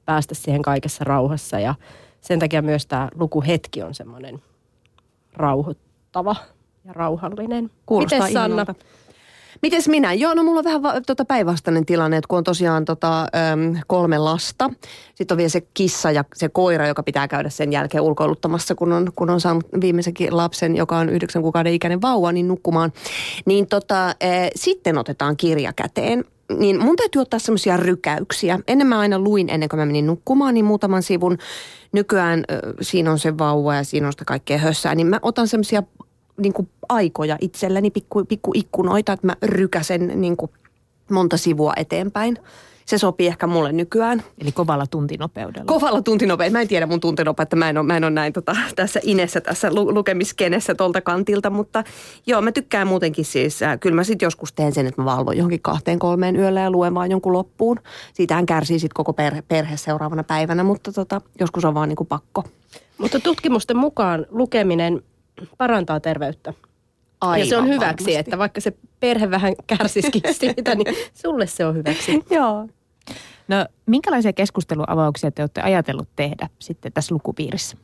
päästä 0.05 0.35
siihen 0.35 0.63
kaikessa 0.63 1.05
rauhassa 1.05 1.61
ja 1.61 1.75
sen 2.21 2.39
takia 2.39 2.63
myös 2.63 2.87
tämä 2.87 3.09
lukuhetki 3.15 3.83
on 3.83 3.95
semmoinen 3.95 4.43
rauhoittava 5.33 6.37
ja 6.85 6.93
rauhallinen. 6.93 7.71
Kuulostaa 7.87 8.19
Miten 8.19 8.33
Sanna? 8.33 8.55
Ihanalta. 8.55 8.75
Mites 9.63 9.89
minä? 9.89 10.13
Joo, 10.13 10.35
no 10.35 10.43
mulla 10.43 10.59
on 10.59 10.65
vähän 10.65 10.83
va- 10.83 11.01
tota 11.07 11.25
päinvastainen 11.25 11.87
tilanne, 11.87 12.17
että 12.17 12.29
kun 12.29 12.39
on 12.39 12.45
tosiaan 12.45 12.85
tota, 12.85 13.21
äm, 13.21 13.77
kolme 13.87 14.19
lasta. 14.19 14.71
Sitten 15.15 15.35
on 15.35 15.37
vielä 15.37 15.49
se 15.49 15.61
kissa 15.61 16.11
ja 16.11 16.25
se 16.35 16.49
koira, 16.49 16.87
joka 16.87 17.03
pitää 17.03 17.29
käydä 17.29 17.51
sen 17.51 17.73
jälkeen 17.73 18.03
ulkoiluttamassa, 18.03 18.75
kun 18.75 18.93
on, 18.93 19.13
kun 19.17 19.31
on 19.31 19.41
saanut 19.41 19.65
viimeisenkin 19.81 20.37
lapsen, 20.37 20.77
joka 20.77 20.99
on 20.99 21.09
yhdeksän 21.09 21.43
kuukauden 21.43 21.75
ikäinen 21.75 22.03
vauva, 22.03 22.33
niin 22.33 22.49
nukkumaan. 22.49 22.93
Niin 23.47 23.67
tota, 23.67 24.09
ä, 24.09 24.15
sitten 24.55 24.99
otetaan 24.99 25.37
kirja 25.37 25.73
käteen 25.73 26.25
niin 26.59 26.85
mun 26.85 26.97
täytyy 26.97 27.23
ottaa 27.23 27.39
semmoisia 27.39 27.77
rykäyksiä. 27.77 28.59
Ennen 28.69 28.87
mä 28.87 28.99
aina 28.99 29.19
luin 29.19 29.51
ennen 29.51 29.69
kuin 29.69 29.81
mä 29.81 29.87
menin 29.87 30.07
nukkumaan, 30.07 30.55
niin 30.55 30.65
muutaman 30.65 31.03
sivun. 31.03 31.39
Nykyään 31.93 32.45
äh, 32.53 32.59
siinä 32.81 33.11
on 33.11 33.19
se 33.19 33.39
vauva 33.39 33.75
ja 33.75 33.85
siinä 33.85 34.07
on 34.07 34.13
sitä 34.13 34.25
kaikkea 34.25 34.59
hössää, 34.59 34.95
niin 34.95 35.07
mä 35.07 35.19
otan 35.23 35.49
semmoisia 35.49 35.83
niin 36.37 36.53
aikoja 36.95 37.39
itselleni, 37.41 37.91
pikku, 37.91 38.25
pikku 38.25 38.51
ikkunoita, 38.55 39.13
että 39.13 39.27
mä 39.27 39.37
rykäsen 39.43 40.13
niin 40.21 40.37
kuin 40.37 40.51
monta 41.11 41.37
sivua 41.37 41.73
eteenpäin 41.77 42.39
se 42.87 42.99
sopii 42.99 43.27
ehkä 43.27 43.47
mulle 43.47 43.73
nykyään. 43.73 44.23
Eli 44.39 44.53
kovalla 44.53 44.87
tuntinopeudella. 44.87 45.67
Kovalla 45.67 46.03
tuntinopeudella. 46.03 46.59
Mä 46.59 46.63
en 46.63 46.69
tiedä 46.69 46.87
mun 46.87 47.01
tuntinopeutta, 47.01 47.57
mä 47.57 47.69
en 47.69 47.79
ole, 47.79 47.87
mä 47.87 47.97
en 47.97 48.05
ole 48.05 48.11
näin 48.11 48.33
tota, 48.33 48.57
tässä 48.77 49.01
inessä, 49.03 49.41
tässä 49.41 49.75
lu- 49.75 49.95
lukemiskenessä 49.95 50.75
tuolta 50.75 51.01
kantilta, 51.01 51.51
mutta 51.51 51.85
joo, 52.27 52.43
mä 52.43 52.53
tykkään 52.53 52.87
muutenkin 52.87 53.25
siis, 53.25 53.63
äh, 53.63 53.81
kyllä 53.81 53.97
mä 53.97 54.05
sitten 54.05 54.27
joskus 54.27 54.53
teen 54.53 54.73
sen, 54.73 54.87
että 54.87 55.03
mä 55.03 55.05
valvon 55.05 55.37
johonkin 55.37 55.63
kahteen 55.63 55.99
kolmeen 55.99 56.37
yöllä 56.37 56.61
ja 56.61 56.71
luen 56.71 56.95
vaan 56.95 57.11
jonkun 57.11 57.33
loppuun. 57.33 57.79
Siitähän 58.15 58.47
kärsii 58.47 58.79
sitten 58.79 58.95
koko 58.95 59.13
perhe, 59.13 59.43
perhe 59.43 59.77
seuraavana 59.77 60.25
päivänä, 60.25 60.63
mutta 60.63 60.93
tota, 60.93 61.21
joskus 61.41 61.65
on 61.65 61.75
vaan 61.75 61.89
niin 61.89 61.97
kuin 61.97 62.07
pakko. 62.07 62.45
Mutta 62.99 63.21
tutkimusten 63.21 63.77
mukaan 63.77 64.27
lukeminen 64.31 65.03
parantaa 65.59 66.01
terveyttä. 66.01 66.53
Aivan 67.23 67.41
ja 67.41 67.47
se 67.47 67.57
on 67.57 67.69
hyväksi, 67.69 68.05
varmasti. 68.05 68.17
että 68.17 68.39
vaikka 68.39 68.61
se 68.61 68.73
perhe 69.01 69.31
vähän 69.31 69.55
kärsisikin 69.67 70.23
siitä, 70.41 70.75
niin 70.75 70.97
sulle 71.15 71.47
se 71.47 71.67
on 71.67 71.75
hyväksi. 71.75 72.23
Joo. 72.31 72.69
No 73.49 73.67
minkälaisia 73.87 74.33
keskusteluavauksia 74.33 75.31
te 75.31 75.43
olette 75.43 75.61
ajatellut 75.61 76.09
tehdä 76.17 76.49
sitten 76.59 76.93
tässä 76.93 77.15
lukupiirissä? 77.15 77.77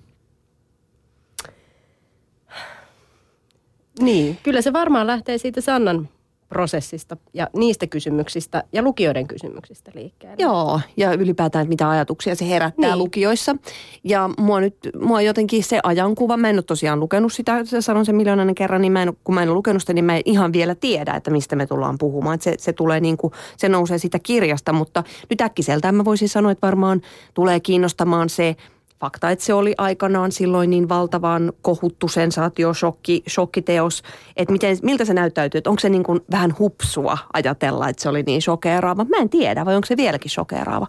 Niin, 4.01 4.39
kyllä 4.43 4.63
se 4.63 4.73
varmaan 4.73 5.07
lähtee 5.07 5.39
siitä 5.39 5.61
Sannan 5.61 6.09
prosessista 6.49 7.17
ja 7.35 7.49
niistä 7.57 7.87
kysymyksistä 7.87 8.65
ja 8.73 8.83
lukijoiden 8.83 9.27
kysymyksistä 9.27 9.91
liikkeelle. 9.95 10.37
Joo, 10.39 10.81
ja 10.97 11.13
ylipäätään, 11.13 11.63
että 11.63 11.69
mitä 11.69 11.91
ajatuksia 11.91 12.35
se 12.35 12.49
herättää 12.49 12.91
niin. 12.91 12.99
lukioissa. 12.99 13.57
Ja 14.05 14.31
mua 14.39 14.61
nyt, 14.61 14.77
mua 15.01 15.23
jotenkin 15.23 15.65
se 15.65 15.81
ajankuva, 15.83 16.37
mä 16.37 16.51
en 16.51 16.57
ole 16.57 16.63
tosiaan 16.63 17.01
lukenut 17.01 17.33
sitä, 17.33 17.65
sanon 17.81 18.07
sen 18.07 18.17
miljoonainen 18.17 18.55
kerran, 18.55 18.81
niin 18.81 18.93
mä 18.93 19.03
en, 19.03 19.17
kun 19.25 19.35
mä 19.35 19.43
en 19.43 19.49
ole 19.49 19.55
lukenut 19.55 19.83
sitä, 19.83 19.93
niin 19.93 20.05
mä 20.05 20.17
en 20.17 20.23
ihan 20.25 20.53
vielä 20.53 20.75
tiedä, 20.75 21.15
että 21.15 21.31
mistä 21.31 21.57
me 21.57 21.67
tullaan 21.67 21.99
puhumaan. 21.99 22.35
Että 22.35 22.45
se, 22.45 22.55
se 22.59 22.73
tulee 22.73 23.01
niin 23.01 23.17
kuin, 23.17 23.33
se 23.57 23.69
nousee 23.69 23.99
siitä 23.99 24.19
kirjasta, 24.19 24.73
mutta 24.73 25.05
nyt 25.31 25.41
äkkiseltään 25.41 25.95
mä 25.95 26.05
voisin 26.05 26.29
sanoa, 26.29 26.53
että 26.53 26.67
varmaan 26.67 27.03
tulee 27.35 27.61
kiinnostamaan 27.61 28.29
se, 28.29 28.57
fakta, 29.01 29.31
että 29.31 29.45
se 29.45 29.55
oli 29.55 29.75
aikanaan 29.79 30.33
silloin 30.33 30.71
niin 30.71 30.89
valtavan 30.89 31.53
kohuttu 31.63 32.09
sensaatio, 32.09 32.75
shokki, 32.75 33.23
shokkiteos, 33.29 34.03
että 34.37 34.53
miten, 34.53 34.77
miltä 34.83 35.05
se 35.05 35.15
näyttäytyy, 35.15 35.59
että 35.59 35.71
onko 35.71 35.81
se 35.81 35.89
niin 35.89 36.03
kuin 36.03 36.21
vähän 36.31 36.55
hupsua 36.59 37.19
ajatella, 37.33 37.89
että 37.89 38.03
se 38.03 38.09
oli 38.09 38.23
niin 38.23 38.43
shokeeraava. 38.43 39.05
Mä 39.05 39.17
en 39.17 39.29
tiedä, 39.29 39.65
vai 39.65 39.75
onko 39.75 39.87
se 39.87 39.97
vieläkin 39.97 40.31
shokeeraava. 40.31 40.87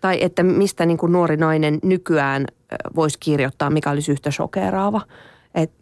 Tai 0.00 0.18
että 0.22 0.42
mistä 0.42 0.86
niin 0.86 0.98
kuin 0.98 1.12
nuori 1.12 1.36
nainen 1.36 1.78
nykyään 1.82 2.46
voisi 2.96 3.18
kirjoittaa, 3.20 3.70
mikä 3.70 3.90
olisi 3.90 4.12
yhtä 4.12 4.30
shokeeraava. 4.30 5.00
Et, 5.54 5.72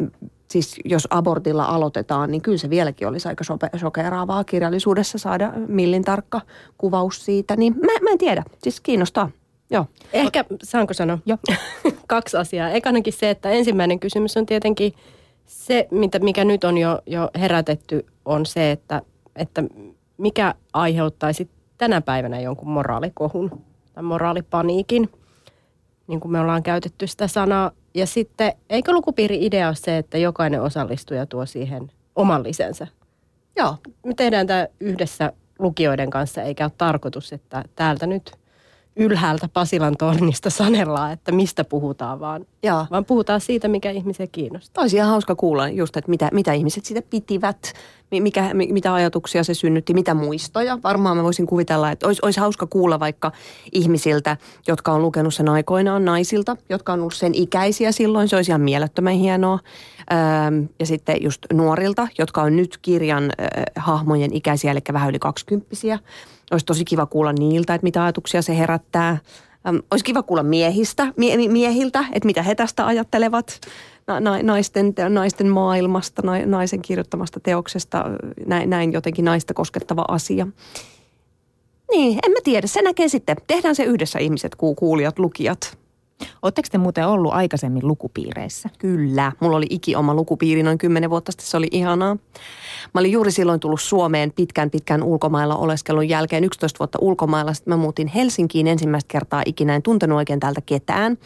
siis 0.51 0.77
jos 0.85 1.09
abortilla 1.11 1.65
aloitetaan, 1.65 2.31
niin 2.31 2.43
kyllä 2.43 2.59
se 2.59 2.71
vieläkin 2.71 3.09
olisi 3.09 3.29
aika 3.29 3.45
shokeeraavaa 3.77 4.45
kirjallisuudessa 4.45 5.19
saada 5.19 5.53
millin 5.69 6.05
tarkka 6.05 6.41
kuvaus 6.79 7.25
siitä. 7.25 7.57
Niin 7.57 7.75
mä, 7.81 7.93
mä 8.03 8.11
en 8.11 8.19
tiedä, 8.19 8.43
siis 8.63 8.81
kiinnostaa. 8.81 9.31
Joo. 9.71 9.87
Ehkä, 10.13 10.45
saanko 10.63 10.95
sanoa? 10.95 11.19
Joo. 11.27 11.39
Kaksi 12.07 12.37
asiaa. 12.37 12.71
Ekanakin 12.71 13.13
se, 13.13 13.31
että 13.31 13.51
ensimmäinen 13.51 14.01
kysymys 14.01 14.37
on 14.37 14.47
tietenkin 14.47 14.93
se, 15.47 15.89
mitä, 15.91 16.19
mikä 16.19 16.45
nyt 16.45 16.65
on 16.65 16.79
jo, 16.79 17.03
jo 17.07 17.31
herätetty, 17.41 18.07
on 18.25 18.47
se, 18.47 18.71
että, 18.71 19.03
että 19.37 19.65
mikä 20.19 20.55
aiheuttaisi 20.73 21.51
tänä 21.79 22.01
päivänä 22.01 22.41
jonkun 22.41 22.69
moraalikohun 22.69 23.51
tai 23.93 24.03
moraalipaniikin, 24.03 25.11
niin 26.07 26.21
kuin 26.21 26.33
me 26.33 26.41
ollaan 26.41 26.63
käytetty 26.63 27.07
sitä 27.07 27.29
sanaa. 27.29 27.71
Ja 27.95 28.07
sitten, 28.07 28.53
eikö 28.71 28.93
lukupiiri-idea 28.93 29.69
ole 29.69 29.75
se, 29.75 29.99
että 29.99 30.19
jokainen 30.19 30.63
osallistuja 30.63 31.27
tuo 31.27 31.47
siihen 31.47 31.93
oman 32.17 32.43
lisänsä? 32.43 32.87
Joo. 33.57 33.77
Me 34.07 34.15
tehdään 34.15 34.47
tämä 34.47 34.67
yhdessä 34.81 35.33
lukijoiden 35.59 36.11
kanssa, 36.11 36.43
eikä 36.43 36.65
ole 36.65 36.73
tarkoitus, 36.79 37.33
että 37.33 37.65
täältä 37.77 38.07
nyt– 38.07 38.33
ylhäältä 38.99 39.49
Pasilan 39.53 39.97
tornista 39.97 40.51
sanellaan, 40.51 41.13
että 41.13 41.33
mistä 41.33 41.65
puhutaan, 41.65 42.21
vaan, 42.21 42.47
Joo. 42.63 42.87
vaan 42.91 43.05
puhutaan 43.05 43.41
siitä, 43.41 43.69
mikä 43.69 43.91
ihmisiä 43.91 44.27
kiinnostaa. 44.27 44.83
Olisi 44.83 44.97
ihan 44.97 45.11
hauska 45.11 45.35
kuulla 45.35 45.69
just, 45.69 45.97
että 45.97 46.11
mitä, 46.11 46.29
mitä 46.33 46.53
ihmiset 46.53 46.85
siitä 46.85 47.03
pitivät, 47.11 47.73
mikä, 48.11 48.51
mitä 48.55 48.95
ajatuksia 48.95 49.45
se 49.45 49.55
synnytti, 49.55 49.95
mitä 49.95 50.15
muistoja. 50.15 50.79
Varmaan 50.83 51.17
mä 51.17 51.23
voisin 51.23 51.47
kuvitella, 51.47 51.91
että 51.91 52.07
olisi, 52.07 52.21
olisi 52.25 52.41
hauska 52.41 52.67
kuulla 52.67 53.01
vaikka 53.01 53.33
ihmisiltä, 53.73 54.37
jotka 54.67 54.93
on 54.93 55.03
lukenut 55.03 55.35
sen 55.35 55.49
aikoinaan, 55.49 56.05
naisilta, 56.05 56.57
jotka 56.69 56.93
on 56.93 57.01
ollut 57.01 57.15
sen 57.15 57.35
ikäisiä 57.35 57.93
silloin. 57.93 58.29
Se 58.29 58.37
olisi 58.37 58.51
ihan 58.51 58.61
mielettömän 58.61 59.15
hienoa. 59.15 59.59
Ja 60.81 60.87
sitten 60.87 61.23
just 61.23 61.47
nuorilta, 61.53 62.09
jotka 62.19 62.43
on 62.43 62.57
nyt 62.57 62.79
kirjan 62.83 63.33
hahmojen 63.77 64.33
ikäisiä, 64.33 64.71
eli 64.71 64.81
vähän 64.93 65.11
yli 65.11 65.19
kaksikymppisiä 65.19 65.99
olisi 66.51 66.67
tosi 66.67 66.85
kiva 66.85 67.07
kuulla 67.07 67.33
niiltä, 67.33 67.75
että 67.75 67.85
mitä 67.85 68.03
ajatuksia 68.03 68.43
se 68.43 68.59
herättää. 68.59 69.19
olisi 69.91 70.05
kiva 70.05 70.23
kuulla 70.23 70.43
miehistä, 70.43 71.13
mie, 71.17 71.49
miehiltä, 71.49 72.05
että 72.13 72.27
mitä 72.27 72.43
he 72.43 72.55
tästä 72.55 72.87
ajattelevat 72.87 73.61
naisten, 74.43 74.95
naisten 75.09 75.49
maailmasta, 75.49 76.23
naisen 76.47 76.83
kirjoittamasta 76.83 77.41
teoksesta, 77.41 78.05
näin, 78.47 78.71
näin 78.71 78.93
jotenkin 78.93 79.25
naista 79.25 79.55
koskettava 79.55 80.05
asia. 80.09 80.47
Niin, 81.91 82.19
en 82.27 82.33
mä 82.33 82.39
tiedä. 82.45 82.67
Se 82.67 82.83
näkee 82.83 83.09
sitten. 83.09 83.37
Tehdään 83.47 83.75
se 83.75 83.85
yhdessä 83.85 84.19
ihmiset, 84.19 84.55
kuulijat, 84.55 85.19
lukijat. 85.19 85.79
Oletteko 86.43 86.69
te 86.71 86.79
muuten 86.79 87.07
ollut 87.07 87.33
aikaisemmin 87.33 87.89
lukupiireissä? 87.89 88.69
Kyllä. 88.79 89.33
Mulla 89.41 89.57
oli 89.57 89.67
iki 89.71 89.97
oma 89.97 90.15
lukupiiri 90.15 90.63
noin 90.63 90.79
kymmenen 90.79 91.11
vuotta 91.11 91.33
sitten. 91.33 91.47
Se 91.47 91.57
oli 91.57 91.69
ihanaa. 91.71 92.17
Mä 92.95 93.01
olin 93.01 93.13
juuri 93.13 93.33
silloin 93.33 93.61
tullut 93.61 93.81
Suomeen 93.81 94.33
pitkän 94.33 94.71
pitkän 94.71 95.03
ulkomailla 95.03 95.57
oleskelun 95.57 96.09
jälkeen, 96.09 96.45
11 96.45 96.79
vuotta 96.79 96.99
ulkomailla. 97.01 97.55
Sitten 97.55 97.73
mä 97.73 97.77
muutin 97.77 98.09
Helsinkiin 98.09 98.67
ensimmäistä 98.67 99.09
kertaa 99.09 99.43
ikinä, 99.47 99.75
en 99.75 99.83
tuntenut 99.83 100.17
oikein 100.17 100.41
täältä 100.41 100.61
ketään. 100.67 101.19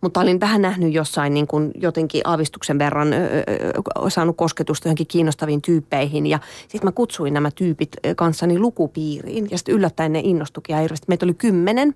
Mutta 0.00 0.20
olin 0.20 0.40
vähän 0.40 0.62
nähnyt 0.62 0.92
jossain 0.92 1.34
niin 1.34 1.46
kuin 1.46 1.70
jotenkin 1.74 2.20
aavistuksen 2.24 2.78
verran 2.78 3.12
ö, 3.12 3.16
ö, 3.16 4.10
saanut 4.10 4.36
kosketusta 4.36 4.88
johonkin 4.88 5.06
kiinnostaviin 5.06 5.62
tyyppeihin. 5.62 6.26
Ja 6.26 6.38
sitten 6.60 6.88
mä 6.88 6.92
kutsuin 6.92 7.34
nämä 7.34 7.50
tyypit 7.50 7.96
kanssani 8.16 8.58
lukupiiriin. 8.58 9.48
Ja 9.50 9.58
sitten 9.58 9.74
yllättäen 9.74 10.12
ne 10.12 10.20
innostukin 10.24 10.76
hirveästi. 10.78 11.04
Meitä 11.08 11.26
oli 11.26 11.34
kymmenen. 11.34 11.94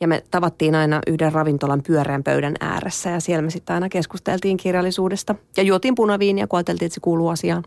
Ja 0.00 0.08
me 0.08 0.24
tavattiin 0.30 0.74
aina 0.74 1.00
yhden 1.06 1.32
ravintolan 1.32 1.82
pyöreän 1.86 2.22
pöydän 2.22 2.54
ääressä 2.60 3.10
ja 3.10 3.20
siellä 3.20 3.42
me 3.42 3.50
sitten 3.50 3.74
aina 3.74 3.88
keskusteltiin 3.88 4.56
kirjallisuudesta. 4.56 5.34
Ja 5.56 5.62
juotiin 5.62 5.94
punaviiniä, 5.94 6.46
koeteltiin, 6.46 6.86
että 6.86 6.94
se 6.94 7.00
kuuluu 7.00 7.28
asiaan. 7.28 7.64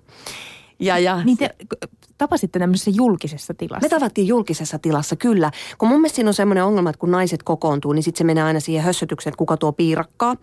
Ja, 0.79 0.99
ja, 0.99 1.23
niin 1.23 1.37
te 1.37 1.55
tapasitte 2.17 2.59
tämmöisessä 2.59 2.91
julkisessa 2.93 3.53
tilassa? 3.53 3.85
Me 3.85 3.89
tavattiin 3.89 4.27
julkisessa 4.27 4.79
tilassa, 4.79 5.15
kyllä. 5.15 5.51
Kun 5.77 5.89
mun 5.89 6.01
mielestä 6.01 6.15
siinä 6.15 6.29
on 6.29 6.33
semmoinen 6.33 6.63
ongelma, 6.63 6.89
että 6.89 6.99
kun 6.99 7.11
naiset 7.11 7.43
kokoontuu, 7.43 7.93
niin 7.93 8.03
sitten 8.03 8.17
se 8.17 8.23
menee 8.23 8.43
aina 8.43 8.59
siihen 8.59 8.83
hössötykseen, 8.83 9.31
että 9.31 9.37
kuka 9.37 9.57
tuo 9.57 9.71
piirakkaa. 9.71 10.35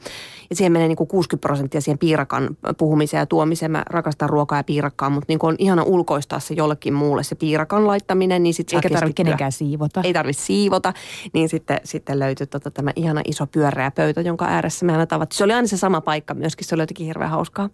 Ja 0.50 0.56
siihen 0.56 0.72
menee 0.72 0.88
niin 0.88 0.96
kuin 0.96 1.08
60 1.08 1.48
prosenttia 1.48 1.80
siihen 1.80 1.98
piirakan 1.98 2.56
puhumiseen 2.78 3.18
ja 3.18 3.26
tuomiseen. 3.26 3.70
Mä 3.70 3.82
rakastan 3.86 4.30
ruokaa 4.30 4.58
ja 4.58 4.64
piirakkaa, 4.64 5.10
mutta 5.10 5.24
niin 5.28 5.38
on 5.42 5.56
ihana 5.58 5.82
ulkoistaa 5.82 6.40
se 6.40 6.54
jollekin 6.54 6.94
muulle 6.94 7.22
se 7.22 7.34
piirakan 7.34 7.86
laittaminen. 7.86 8.42
Niin 8.42 8.54
sit 8.54 8.72
Eikä 8.72 8.88
tarvitse 8.88 9.22
kenenkään 9.22 9.52
siivota. 9.52 10.00
Ei 10.04 10.12
tarvitse 10.12 10.44
siivota. 10.44 10.92
Niin 11.32 11.48
sitten, 11.48 11.80
sitten 11.84 12.18
löytyi 12.18 12.46
tota, 12.46 12.70
tämä 12.70 12.90
ihana 12.96 13.22
iso 13.24 13.46
pyöreä 13.46 13.90
pöytä, 13.90 14.20
jonka 14.20 14.44
ääressä 14.44 14.86
me 14.86 14.92
aina 14.92 15.06
tavattiin. 15.06 15.38
Se 15.38 15.44
oli 15.44 15.52
aina 15.52 15.68
se 15.68 15.76
sama 15.76 16.00
paikka 16.00 16.34
myöskin, 16.34 16.66
se 16.66 16.74
oli 16.74 16.82
jotenkin 16.82 17.06
hirveän 17.06 17.30
hauskaa 17.30 17.70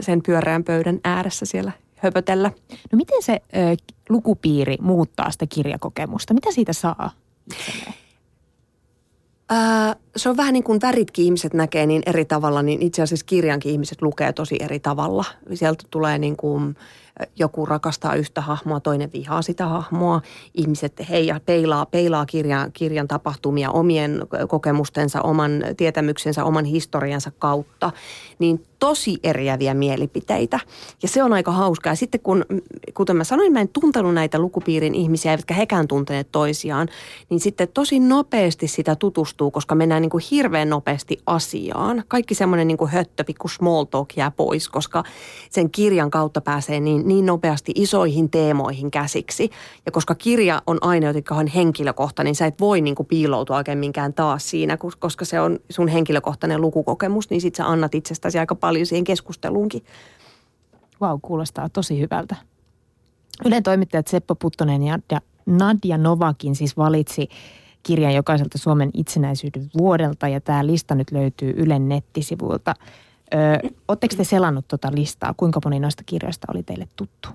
sen 0.00 0.22
pyöreän 0.22 0.64
pöydän 0.64 1.00
ääressä 1.04 1.46
siellä 1.46 1.72
höpötellä. 1.96 2.50
No 2.92 2.96
miten 2.96 3.22
se 3.22 3.32
ö, 3.32 3.76
lukupiiri 4.08 4.76
muuttaa 4.80 5.30
sitä 5.30 5.46
kirjakokemusta? 5.46 6.34
Mitä 6.34 6.52
siitä 6.52 6.72
saa 6.72 7.10
Ää, 9.48 9.96
se 10.16 10.28
on 10.28 10.36
vähän 10.36 10.52
niin 10.52 10.64
kuin 10.64 10.80
väritkin 10.82 11.24
ihmiset 11.24 11.54
näkee 11.54 11.86
niin 11.86 12.02
eri 12.06 12.24
tavalla, 12.24 12.62
niin 12.62 12.82
itse 12.82 13.02
asiassa 13.02 13.26
kirjankin 13.26 13.72
ihmiset 13.72 14.02
lukee 14.02 14.32
tosi 14.32 14.56
eri 14.60 14.80
tavalla. 14.80 15.24
Sieltä 15.54 15.84
tulee 15.90 16.18
niin 16.18 16.36
kuin 16.36 16.76
joku 17.36 17.66
rakastaa 17.66 18.14
yhtä 18.14 18.40
hahmoa, 18.40 18.80
toinen 18.80 19.12
vihaa 19.12 19.42
sitä 19.42 19.66
hahmoa. 19.66 20.20
Ihmiset 20.54 20.92
heija, 21.08 21.40
peilaa, 21.46 21.86
peilaa 21.86 22.26
kirjan, 22.26 22.72
kirjan 22.72 23.08
tapahtumia 23.08 23.70
omien 23.70 24.22
kokemustensa, 24.48 25.22
oman 25.22 25.64
tietämyksensä, 25.76 26.44
oman 26.44 26.64
historiansa 26.64 27.30
kautta. 27.38 27.92
Niin 28.38 28.66
tosi 28.78 29.18
eriäviä 29.22 29.74
mielipiteitä. 29.74 30.60
Ja 31.02 31.08
se 31.08 31.22
on 31.22 31.32
aika 31.32 31.52
hauskaa. 31.52 31.92
Ja 31.92 31.96
sitten 31.96 32.20
kun, 32.20 32.44
kuten 32.94 33.16
mä 33.16 33.24
sanoin, 33.24 33.52
mä 33.52 33.60
en 33.60 33.68
tuntenut 33.68 34.14
näitä 34.14 34.38
lukupiirin 34.38 34.94
ihmisiä, 34.94 35.30
eivätkä 35.30 35.54
hekään 35.54 35.88
tunteneet 35.88 36.28
toisiaan, 36.32 36.88
niin 37.30 37.40
sitten 37.40 37.68
tosi 37.74 38.00
nopeasti 38.00 38.68
sitä 38.68 38.96
tutustuu, 38.96 39.50
koska 39.50 39.74
mennään 39.74 40.02
niin 40.02 40.10
kuin 40.10 40.24
hirveän 40.30 40.70
nopeasti 40.70 41.18
asiaan. 41.26 42.04
Kaikki 42.08 42.34
semmoinen 42.34 42.68
niin 42.68 42.88
höttö, 42.88 43.24
pikku 43.24 43.48
small 43.48 43.84
talk 43.84 44.16
jää 44.16 44.30
pois, 44.30 44.68
koska 44.68 45.04
sen 45.50 45.70
kirjan 45.70 46.10
kautta 46.10 46.40
pääsee 46.40 46.80
niin, 46.80 47.05
niin 47.06 47.26
nopeasti 47.26 47.72
isoihin 47.74 48.30
teemoihin 48.30 48.90
käsiksi. 48.90 49.50
Ja 49.86 49.92
koska 49.92 50.14
kirja 50.14 50.62
on 50.66 50.78
aina 50.80 51.06
jotenkin 51.06 51.46
henkilökohtainen, 51.46 52.28
niin 52.28 52.36
sä 52.36 52.46
et 52.46 52.60
voi 52.60 52.80
niin 52.80 52.94
kuin 52.94 53.06
piiloutua 53.06 53.56
oikein 53.56 53.78
minkään 53.78 54.14
taas 54.14 54.50
siinä, 54.50 54.78
koska 54.98 55.24
se 55.24 55.40
on 55.40 55.58
sun 55.70 55.88
henkilökohtainen 55.88 56.60
lukukokemus, 56.60 57.30
niin 57.30 57.40
sit 57.40 57.54
sä 57.54 57.66
annat 57.66 57.94
itsestäsi 57.94 58.38
aika 58.38 58.54
paljon 58.54 58.86
siihen 58.86 59.04
keskusteluunkin. 59.04 59.82
Vau, 61.00 61.10
wow, 61.10 61.18
kuulostaa 61.22 61.68
tosi 61.68 62.00
hyvältä. 62.00 62.36
Ylen 63.44 63.62
toimittajat 63.62 64.06
Seppo 64.06 64.34
Puttonen 64.34 64.82
ja 64.82 64.98
Nadia 65.46 65.98
Novakin 65.98 66.54
siis 66.54 66.76
valitsi 66.76 67.28
kirjan 67.82 68.14
jokaiselta 68.14 68.58
Suomen 68.58 68.90
itsenäisyyden 68.94 69.70
vuodelta 69.78 70.28
ja 70.28 70.40
tämä 70.40 70.66
lista 70.66 70.94
nyt 70.94 71.10
löytyy 71.12 71.54
Ylen 71.56 71.88
nettisivuilta. 71.88 72.74
Oletteko 73.88 74.14
te 74.16 74.24
selannut 74.24 74.68
tuota 74.68 74.90
listaa? 74.94 75.34
Kuinka 75.36 75.60
moni 75.64 75.80
noista 75.80 76.02
kirjoista 76.06 76.46
oli 76.54 76.62
teille 76.62 76.88
tuttu? 76.96 77.28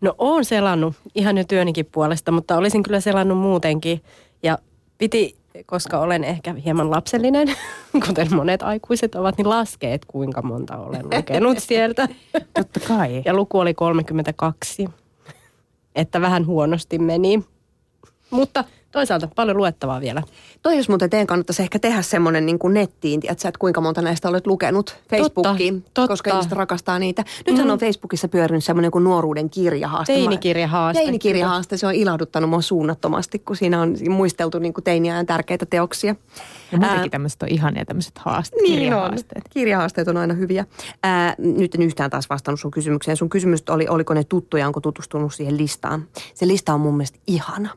No 0.00 0.14
oon 0.18 0.44
selannut 0.44 0.94
ihan 1.14 1.38
jo 1.38 1.44
työnikin 1.44 1.86
puolesta, 1.92 2.32
mutta 2.32 2.56
olisin 2.56 2.82
kyllä 2.82 3.00
selannut 3.00 3.38
muutenkin. 3.38 4.02
Ja 4.42 4.58
piti, 4.98 5.36
koska 5.66 5.98
olen 5.98 6.24
ehkä 6.24 6.54
hieman 6.64 6.90
lapsellinen, 6.90 7.48
kuten 8.06 8.34
monet 8.34 8.62
aikuiset 8.62 9.14
ovat, 9.14 9.38
niin 9.38 9.48
laskee, 9.48 9.94
että 9.94 10.06
kuinka 10.10 10.42
monta 10.42 10.76
olen 10.76 11.04
lukenut 11.04 11.58
sieltä. 11.58 12.08
Totta 12.54 12.80
kai. 12.80 13.22
Ja 13.24 13.34
luku 13.34 13.58
oli 13.58 13.74
32, 13.74 14.88
että 15.94 16.20
vähän 16.20 16.46
huonosti 16.46 16.98
meni. 16.98 17.44
Mutta 18.30 18.64
toisaalta 18.96 19.28
paljon 19.34 19.56
luettavaa 19.56 20.00
vielä. 20.00 20.22
Toi 20.62 20.76
jos 20.76 20.88
muuten 20.88 21.10
teidän 21.10 21.26
kannattaisi 21.26 21.62
ehkä 21.62 21.78
tehdä 21.78 22.02
semmoinen 22.02 22.46
niin 22.46 22.58
kuin 22.58 22.74
nettiin, 22.74 23.20
että 23.28 23.48
että 23.48 23.58
kuinka 23.58 23.80
monta 23.80 24.02
näistä 24.02 24.28
olet 24.28 24.46
lukenut 24.46 24.96
Facebookiin, 25.10 25.74
totta, 25.74 25.90
totta. 25.94 26.08
koska 26.08 26.30
ihmiset 26.30 26.52
rakastaa 26.52 26.98
niitä. 26.98 27.24
Nythän 27.46 27.66
mm. 27.66 27.72
on 27.72 27.78
Facebookissa 27.78 28.28
pyörinyt 28.28 28.64
semmoinen 28.64 28.90
kuin 28.90 29.04
nuoruuden 29.04 29.50
kirjahaaste. 29.50 30.12
Teinikirjahaaste. 30.12 31.02
Teinikirjahaaste, 31.02 31.76
se 31.76 31.86
on 31.86 31.94
ilahduttanut 31.94 32.50
mua 32.50 32.60
suunnattomasti, 32.60 33.38
kun 33.38 33.56
siinä 33.56 33.80
on 33.80 33.96
muisteltu 34.08 34.58
niin 34.58 34.74
kuin 34.74 34.84
teiniään 34.84 35.26
tärkeitä 35.26 35.66
teoksia. 35.66 36.14
Ja 36.72 36.78
muutenkin 36.78 37.10
tämmöiset 37.10 37.42
on 37.42 37.48
ihania 37.48 37.84
tämmöiset 37.84 38.18
haasteet, 38.18 38.62
niin 38.62 38.78
kirjahaasteet. 38.78 39.44
On. 39.44 39.50
Kirjahaasteet 39.50 40.08
on 40.08 40.16
aina 40.16 40.34
hyviä. 40.34 40.64
Ää, 41.02 41.34
nyt 41.38 41.74
en 41.74 41.82
yhtään 41.82 42.10
taas 42.10 42.30
vastannut 42.30 42.60
sun 42.60 42.70
kysymykseen. 42.70 43.16
Sun 43.16 43.30
kysymys 43.30 43.62
oli, 43.70 43.88
oliko 43.88 44.14
ne 44.14 44.24
tuttuja, 44.24 44.66
onko 44.66 44.80
tutustunut 44.80 45.34
siihen 45.34 45.56
listaan. 45.56 46.08
Se 46.34 46.46
lista 46.46 46.74
on 46.74 46.80
mun 46.80 46.96
mielestä 46.96 47.18
ihana 47.26 47.70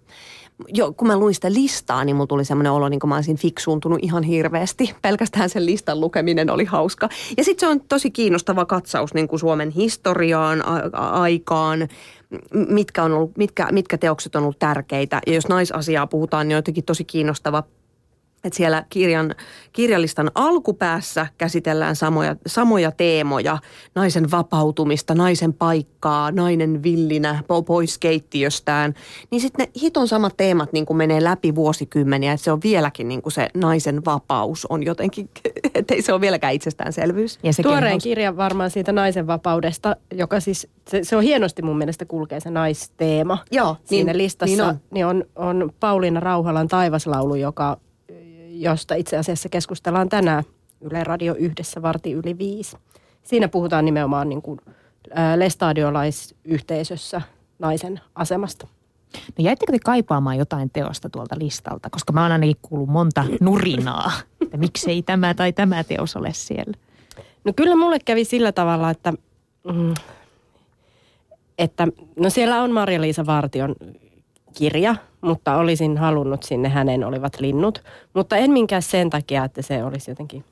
jo, 0.67 0.93
kun 0.93 1.07
mä 1.07 1.17
luin 1.17 1.33
sitä 1.33 1.53
listaa, 1.53 2.03
niin 2.03 2.15
mulla 2.15 2.27
tuli 2.27 2.45
semmoinen 2.45 2.71
olo, 2.71 2.89
niin 2.89 2.99
kuin 2.99 3.09
mä 3.09 3.15
olisin 3.15 3.37
fiksuuntunut 3.37 3.99
ihan 4.01 4.23
hirveästi. 4.23 4.95
Pelkästään 5.01 5.49
sen 5.49 5.65
listan 5.65 5.99
lukeminen 5.99 6.49
oli 6.49 6.65
hauska. 6.65 7.09
Ja 7.37 7.43
sitten 7.43 7.67
se 7.67 7.71
on 7.71 7.81
tosi 7.81 8.11
kiinnostava 8.11 8.65
katsaus 8.65 9.13
niin 9.13 9.27
kuin 9.27 9.39
Suomen 9.39 9.69
historiaan, 9.69 10.63
a- 10.67 11.21
aikaan, 11.21 11.87
mitkä, 12.53 13.03
on 13.03 13.13
ollut, 13.13 13.37
mitkä, 13.37 13.67
mitkä 13.71 13.97
teokset 13.97 14.35
on 14.35 14.43
ollut 14.43 14.59
tärkeitä. 14.59 15.21
Ja 15.27 15.33
jos 15.33 15.47
naisasiaa 15.47 16.07
puhutaan, 16.07 16.47
niin 16.47 16.55
on 16.55 16.57
jotenkin 16.57 16.83
tosi 16.83 17.03
kiinnostava– 17.03 17.63
että 18.43 18.57
siellä 18.57 18.85
kirjan, 18.89 19.35
kirjallistan 19.73 20.31
alkupäässä 20.35 21.27
käsitellään 21.37 21.95
samoja, 21.95 22.35
samoja 22.47 22.91
teemoja, 22.91 23.57
naisen 23.95 24.31
vapautumista, 24.31 25.15
naisen 25.15 25.53
paikkaa, 25.53 26.31
nainen 26.31 26.83
villinä 26.83 27.43
pois 27.67 27.97
keittiöstään, 27.97 28.93
niin 29.31 29.41
sitten 29.41 29.65
ne 29.65 29.71
hiton 29.81 30.07
samat 30.07 30.37
teemat 30.37 30.73
niin 30.73 30.85
kuin 30.85 30.97
menee 30.97 31.23
läpi 31.23 31.55
vuosikymmeniä, 31.55 32.31
että 32.31 32.43
se 32.43 32.51
on 32.51 32.61
vieläkin 32.63 33.07
niin 33.07 33.21
kuin 33.21 33.33
se 33.33 33.49
naisen 33.53 34.05
vapaus 34.05 34.65
on 34.65 34.85
jotenkin, 34.85 35.29
että 35.75 35.93
ei 35.93 36.01
se 36.01 36.13
ole 36.13 36.21
vieläkään 36.21 36.53
itsestäänselvyys. 36.53 37.39
Ja 37.43 37.53
se 37.53 37.63
Tuoreen 37.63 37.91
haus... 37.91 38.03
kirja 38.03 38.37
varmaan 38.37 38.71
siitä 38.71 38.91
naisen 38.91 39.27
vapaudesta, 39.27 39.95
joka 40.13 40.39
siis, 40.39 40.67
se, 40.87 41.03
se 41.03 41.15
on 41.15 41.23
hienosti 41.23 41.61
mun 41.61 41.77
mielestä 41.77 42.05
kulkee 42.05 42.39
se 42.39 42.49
naisteema. 42.49 43.37
Joo, 43.51 43.77
Siinä 43.85 44.13
niin, 44.13 44.17
listassa 44.17 44.55
niin 44.55 44.63
on, 44.63 44.79
niin 44.91 45.05
on, 45.05 45.25
on 45.35 45.71
Pauliina 45.79 46.19
Rauhalan 46.19 46.67
taivaslaulu, 46.67 47.35
joka 47.35 47.77
josta 48.61 48.95
itse 48.95 49.17
asiassa 49.17 49.49
keskustellaan 49.49 50.09
tänään 50.09 50.43
Yle 50.81 51.03
Radio 51.03 51.35
yhdessä 51.35 51.81
varti 51.81 52.11
yli 52.11 52.37
viisi. 52.37 52.77
Siinä 53.23 53.47
puhutaan 53.47 53.85
nimenomaan 53.85 54.29
niin 54.29 54.41
kuin, 54.41 54.59
lestadiolaisyhteisössä 55.35 57.21
naisen 57.59 58.01
asemasta. 58.15 58.67
No 59.13 59.43
jäittekö 59.43 59.71
te 59.71 59.79
kaipaamaan 59.85 60.37
jotain 60.37 60.69
teosta 60.69 61.09
tuolta 61.09 61.35
listalta? 61.39 61.89
Koska 61.89 62.13
mä 62.13 62.21
oon 62.21 62.31
ainakin 62.31 62.55
kuullut 62.61 62.89
monta 62.89 63.25
nurinaa, 63.41 64.11
että 64.41 64.57
miksei 64.57 65.01
tämä 65.01 65.33
tai 65.33 65.53
tämä 65.53 65.83
teos 65.83 66.15
ole 66.15 66.33
siellä. 66.33 66.73
No 67.43 67.53
kyllä 67.55 67.75
mulle 67.75 67.99
kävi 67.99 68.25
sillä 68.25 68.51
tavalla, 68.51 68.89
että, 68.89 69.13
mm, 69.73 69.93
että 71.57 71.87
no 72.19 72.29
siellä 72.29 72.61
on 72.61 72.71
Marja-Liisa 72.71 73.25
Vartion 73.25 73.75
kirja, 74.57 74.95
mutta 75.21 75.57
olisin 75.57 75.97
halunnut 75.97 76.43
sinne 76.43 76.69
hänen 76.69 77.03
olivat 77.03 77.39
linnut. 77.39 77.83
Mutta 78.13 78.37
en 78.37 78.51
minkään 78.51 78.81
sen 78.81 79.09
takia, 79.09 79.43
että 79.43 79.61
se 79.61 79.83
olisi 79.83 80.11
jotenkin 80.11 80.43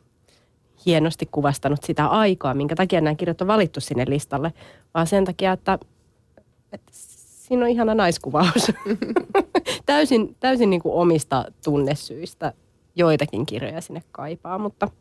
hienosti 0.86 1.26
kuvastanut 1.32 1.84
sitä 1.84 2.08
aikaa, 2.08 2.54
minkä 2.54 2.76
takia 2.76 3.02
nämä 3.02 3.16
kirjat 3.16 3.42
on 3.42 3.48
valittu 3.48 3.82
sinne 3.82 4.06
listalle, 4.08 4.54
vaan 4.94 5.08
sen 5.08 5.26
takia, 5.26 5.52
että, 5.52 5.80
että 6.72 6.92
siinä 6.92 7.64
on 7.66 7.72
ihana 7.72 7.96
naiskuvaus. 7.96 8.72
täysin 9.86 10.36
täysin 10.40 10.70
niin 10.70 10.82
kuin 10.82 10.96
omista 10.96 11.46
tunnesyistä 11.64 12.54
joitakin 12.96 13.46
kirjoja 13.46 13.82
sinne 13.82 14.04
kaipaa, 14.12 14.58
mutta– 14.58 14.88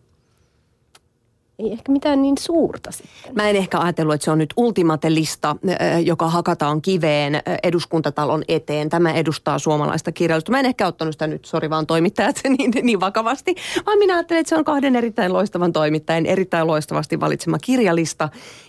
ei 1.59 1.73
ehkä 1.73 1.93
mitään 1.93 2.23
niin 2.23 2.39
suurta 2.39 2.91
sitten. 2.91 3.35
Mä 3.35 3.49
en 3.49 3.57
ehkä 3.57 3.79
ajatellut, 3.79 4.15
että 4.15 4.25
se 4.25 4.31
on 4.31 4.39
nyt 4.39 4.55
ultimatelista, 4.57 5.57
joka 6.05 6.29
hakataan 6.29 6.83
kiveen 6.83 7.43
eduskuntatalon 7.63 8.43
eteen. 8.49 8.89
Tämä 8.89 9.13
edustaa 9.13 9.59
suomalaista 9.59 10.13
kirjallisuutta. 10.13 10.53
Mä 10.53 10.61
en 10.61 10.67
ehkä 10.67 10.87
ottanut 10.87 11.15
sitä 11.15 11.27
nyt, 11.27 11.45
sori 11.45 11.71
vaan 11.71 11.87
toimittajat, 11.87 12.41
niin, 12.59 12.73
niin 12.83 13.01
vakavasti. 13.01 13.55
Vaan 13.87 13.99
minä 13.99 14.15
ajattelen, 14.15 14.41
että 14.41 14.49
se 14.49 14.57
on 14.57 14.65
kahden 14.65 14.97
erittäin 14.97 15.33
loistavan 15.33 15.73
toimittajan 15.73 16.27
erittäin 16.27 16.67
loistavasti 16.67 17.21
valitsema 17.21 17.59
kirjalista. 17.59 18.29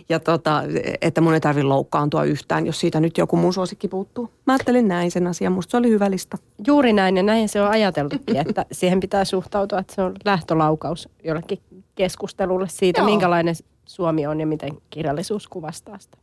Ja 0.10 0.20
tota, 0.20 0.64
että 1.02 1.22
mun 1.22 1.34
ei 1.34 1.40
tarvitse 1.40 1.68
loukkaantua 1.68 2.24
yhtään, 2.24 2.66
jos 2.66 2.80
siitä 2.80 3.00
nyt 3.00 3.18
joku 3.18 3.36
muu 3.36 3.52
suosikki 3.52 3.88
puuttuu. 3.88 4.32
Mä 4.46 4.54
ajattelin 4.54 4.88
näin 4.88 5.12
sen 5.12 5.28
asian. 5.28 5.54
Musta 5.54 5.72
se 5.72 5.78
oli 5.78 5.90
hyvä 5.90 6.12
lista. 6.12 6.38
Juuri 6.68 6.94
näin 6.94 7.18
ja 7.18 7.24
näin 7.24 7.50
se 7.50 7.62
on 7.62 7.70
ajateltukin, 7.70 8.36
että 8.48 8.66
siihen 8.72 9.00
pitää 9.00 9.26
suhtautua, 9.26 9.80
että 9.80 9.96
se 9.96 10.02
on 10.02 10.14
lähtölaukaus 10.26 11.10
jollekin 11.24 11.60
keskustelulle 11.96 12.68
siitä, 12.70 13.00
Joo. 13.02 13.10
minkälainen 13.10 13.56
Suomi 13.86 14.28
on 14.28 14.40
ja 14.40 14.48
miten 14.48 14.72
kirjallisuus 14.90 15.48
kuvastaa 15.48 15.98
sitä. 16.00 16.18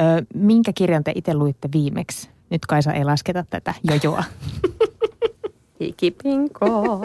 Ö, 0.00 0.24
minkä 0.34 0.72
kirjan 0.74 1.04
te 1.04 1.12
itse 1.14 1.34
luitte 1.34 1.68
viimeksi? 1.72 2.28
Nyt 2.50 2.66
Kaisa 2.66 2.92
ei 2.92 3.04
lasketa 3.04 3.44
tätä 3.50 3.74
jojoa. 3.82 4.24
Hikipinko. 5.80 6.66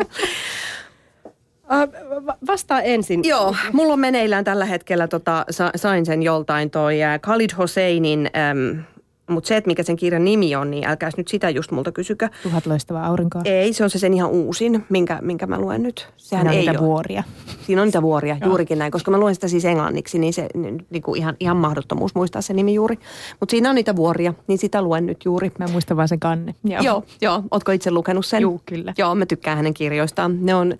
Vastaa 2.47 2.81
ensin. 2.81 3.21
Joo, 3.23 3.55
mulla 3.73 3.93
on 3.93 3.99
meneillään 3.99 4.43
tällä 4.43 4.65
hetkellä, 4.65 5.07
tota, 5.07 5.45
sain 5.75 6.05
sen 6.05 6.23
joltain 6.23 6.69
toi 6.69 6.97
Khalid 7.21 7.49
Hosseinin 7.57 8.29
äm, 8.51 8.83
mutta 9.29 9.47
se, 9.47 9.57
että 9.57 9.67
mikä 9.67 9.83
sen 9.83 9.95
kirjan 9.95 10.25
nimi 10.25 10.55
on, 10.55 10.71
niin 10.71 10.87
älkää 10.87 11.09
nyt 11.17 11.27
sitä 11.27 11.49
just 11.49 11.71
multa 11.71 11.91
kysykö. 11.91 12.29
Tuhat 12.43 12.65
loistavaa 12.65 13.05
aurinkoa. 13.05 13.41
Ei, 13.45 13.73
se 13.73 13.83
on 13.83 13.89
se 13.89 13.99
sen 13.99 14.13
ihan 14.13 14.29
uusin, 14.29 14.85
minkä, 14.89 15.19
minkä 15.21 15.47
mä 15.47 15.59
luen 15.59 15.83
nyt. 15.83 16.07
Sehän 16.17 16.45
Siinä 16.45 16.49
on 16.51 16.57
ei 16.57 16.65
niitä 16.65 16.79
ole. 16.79 16.87
vuoria. 16.87 17.23
Siinä 17.65 17.81
on 17.81 17.87
niitä 17.87 18.01
vuoria, 18.01 18.37
Joo. 18.41 18.49
juurikin 18.49 18.79
näin. 18.79 18.91
Koska 18.91 19.11
mä 19.11 19.17
luen 19.17 19.35
sitä 19.35 19.47
siis 19.47 19.65
englanniksi, 19.65 20.19
niin 20.19 20.33
se 20.33 20.47
niin 20.89 21.03
kuin 21.03 21.17
ihan, 21.17 21.35
ihan 21.39 21.57
mahdottomuus 21.57 22.15
muistaa 22.15 22.41
se 22.41 22.53
nimi 22.53 22.73
juuri. 22.73 22.99
Mutta 23.39 23.51
siinä 23.51 23.69
on 23.69 23.75
niitä 23.75 23.95
vuoria, 23.95 24.33
niin 24.47 24.57
sitä 24.57 24.81
luen 24.81 25.05
nyt 25.05 25.25
juuri. 25.25 25.51
Mä 25.57 25.67
muistan 25.67 25.97
vaan 25.97 26.07
sen 26.07 26.19
kanne. 26.19 26.55
Joo, 26.63 26.81
joo. 26.83 27.03
joo. 27.21 27.43
Ootko 27.51 27.71
itse 27.71 27.91
lukenut 27.91 28.25
sen? 28.25 28.41
Joo, 28.41 28.59
kyllä. 28.65 28.93
Joo, 28.97 29.15
mä 29.15 29.25
tykkään 29.25 29.57
hänen 29.57 29.73
kirjoistaan. 29.73 30.45
Ne 30.45 30.55
on 30.55 30.75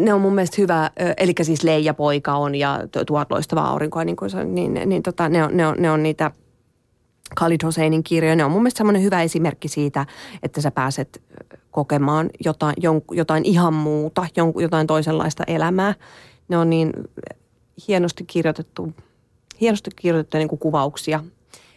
ne 0.00 0.14
on 0.14 0.20
mun 0.20 0.34
mielestä 0.34 0.56
hyvä, 0.58 0.90
eli 1.16 1.32
siis 1.42 1.62
Leija 1.62 1.94
poika 1.94 2.34
on 2.34 2.54
ja 2.54 2.80
tuhat 3.06 3.30
loistavaa 3.30 3.70
aurinkoa, 3.70 4.04
niin, 4.04 4.16
kuin 4.16 4.30
niin, 4.54 4.80
niin 4.86 5.02
tota, 5.02 5.28
ne, 5.28 5.44
on, 5.44 5.56
ne, 5.56 5.66
on, 5.66 5.76
ne 5.78 5.90
on 5.90 6.02
niitä 6.02 6.30
Khalid 7.38 7.60
Hosseinin 7.64 8.04
kirjoja. 8.04 8.36
Ne 8.36 8.44
on 8.44 8.50
mun 8.50 8.62
mielestä 8.62 8.78
semmoinen 8.78 9.02
hyvä 9.02 9.22
esimerkki 9.22 9.68
siitä, 9.68 10.06
että 10.42 10.60
sä 10.60 10.70
pääset 10.70 11.22
kokemaan 11.70 12.30
jotain, 12.44 12.74
jotain 13.10 13.44
ihan 13.44 13.74
muuta, 13.74 14.26
jotain 14.60 14.86
toisenlaista 14.86 15.44
elämää. 15.46 15.94
Ne 16.48 16.58
on 16.58 16.70
niin 16.70 16.92
hienosti 17.88 18.24
kirjoitettu, 18.24 18.92
hienosti 19.60 19.90
kirjoitettu 19.96 20.38
niin 20.38 20.48
kuin 20.48 20.58
kuvauksia 20.58 21.24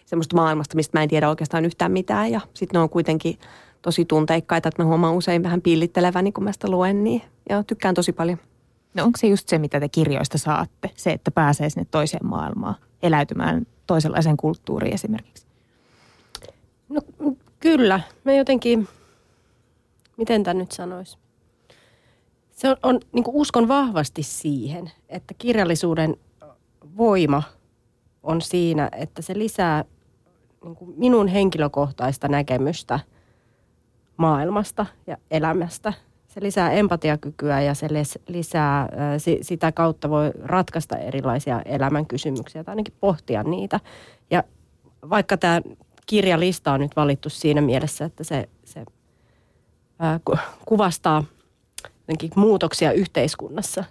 semmoista 0.05 0.35
maailmasta, 0.35 0.75
mistä 0.75 0.97
mä 0.97 1.03
en 1.03 1.09
tiedä 1.09 1.29
oikeastaan 1.29 1.65
yhtään 1.65 1.91
mitään. 1.91 2.31
Ja 2.31 2.41
sitten 2.53 2.79
ne 2.79 2.83
on 2.83 2.89
kuitenkin 2.89 3.39
tosi 3.87 4.05
tunteikkaita, 4.05 4.69
että 4.69 4.83
mä 4.83 4.87
huomaan 4.87 5.13
usein 5.13 5.43
vähän 5.43 5.61
pillittelevän, 5.61 6.23
niin 6.23 6.33
kun 6.33 6.43
mä 6.43 6.51
sitä 6.51 6.69
luen, 6.69 7.03
niin 7.03 7.21
ja 7.49 7.63
tykkään 7.63 7.95
tosi 7.95 8.11
paljon. 8.11 8.37
No 8.93 9.03
onko 9.03 9.17
se 9.17 9.27
just 9.27 9.49
se, 9.49 9.57
mitä 9.57 9.79
te 9.79 9.89
kirjoista 9.89 10.37
saatte? 10.37 10.89
Se, 10.95 11.11
että 11.11 11.31
pääsee 11.31 11.69
sinne 11.69 11.87
toiseen 11.91 12.25
maailmaan, 12.25 12.75
eläytymään 13.03 13.67
toisenlaiseen 13.87 14.37
kulttuuriin 14.37 14.93
esimerkiksi? 14.93 15.45
No 16.89 17.01
kyllä. 17.59 17.99
Mä 18.23 18.33
jotenkin, 18.33 18.87
miten 20.17 20.43
tämä 20.43 20.53
nyt 20.53 20.71
sanoisi? 20.71 21.17
Se 22.51 22.69
on, 22.69 22.77
on 22.83 22.99
niin 23.11 23.23
uskon 23.27 23.67
vahvasti 23.67 24.23
siihen, 24.23 24.91
että 25.09 25.33
kirjallisuuden 25.37 26.17
voima 26.97 27.43
on 28.23 28.41
siinä, 28.41 28.89
että 28.91 29.21
se 29.21 29.37
lisää 29.37 29.85
niin 30.63 30.93
minun 30.97 31.27
henkilökohtaista 31.27 32.27
näkemystä 32.27 32.99
maailmasta 34.17 34.85
ja 35.07 35.17
elämästä. 35.31 35.93
Se 36.27 36.41
lisää 36.41 36.71
empatiakykyä 36.71 37.61
ja 37.61 37.73
se 37.73 37.87
lisää, 38.27 38.89
sitä 39.41 39.71
kautta 39.71 40.09
voi 40.09 40.31
ratkaista 40.43 40.97
erilaisia 40.97 41.61
elämän 41.61 42.05
kysymyksiä 42.05 42.63
tai 42.63 42.71
ainakin 42.71 42.93
pohtia 42.99 43.43
niitä. 43.43 43.79
Ja 44.31 44.43
vaikka 45.09 45.37
tämä 45.37 45.61
kirjalista 46.05 46.71
on 46.71 46.79
nyt 46.79 46.95
valittu 46.95 47.29
siinä 47.29 47.61
mielessä, 47.61 48.05
että 48.05 48.23
se, 48.23 48.49
se 48.65 48.85
kuvastaa 50.65 51.23
muutoksia 52.35 52.91
yhteiskunnassa, 52.91 53.83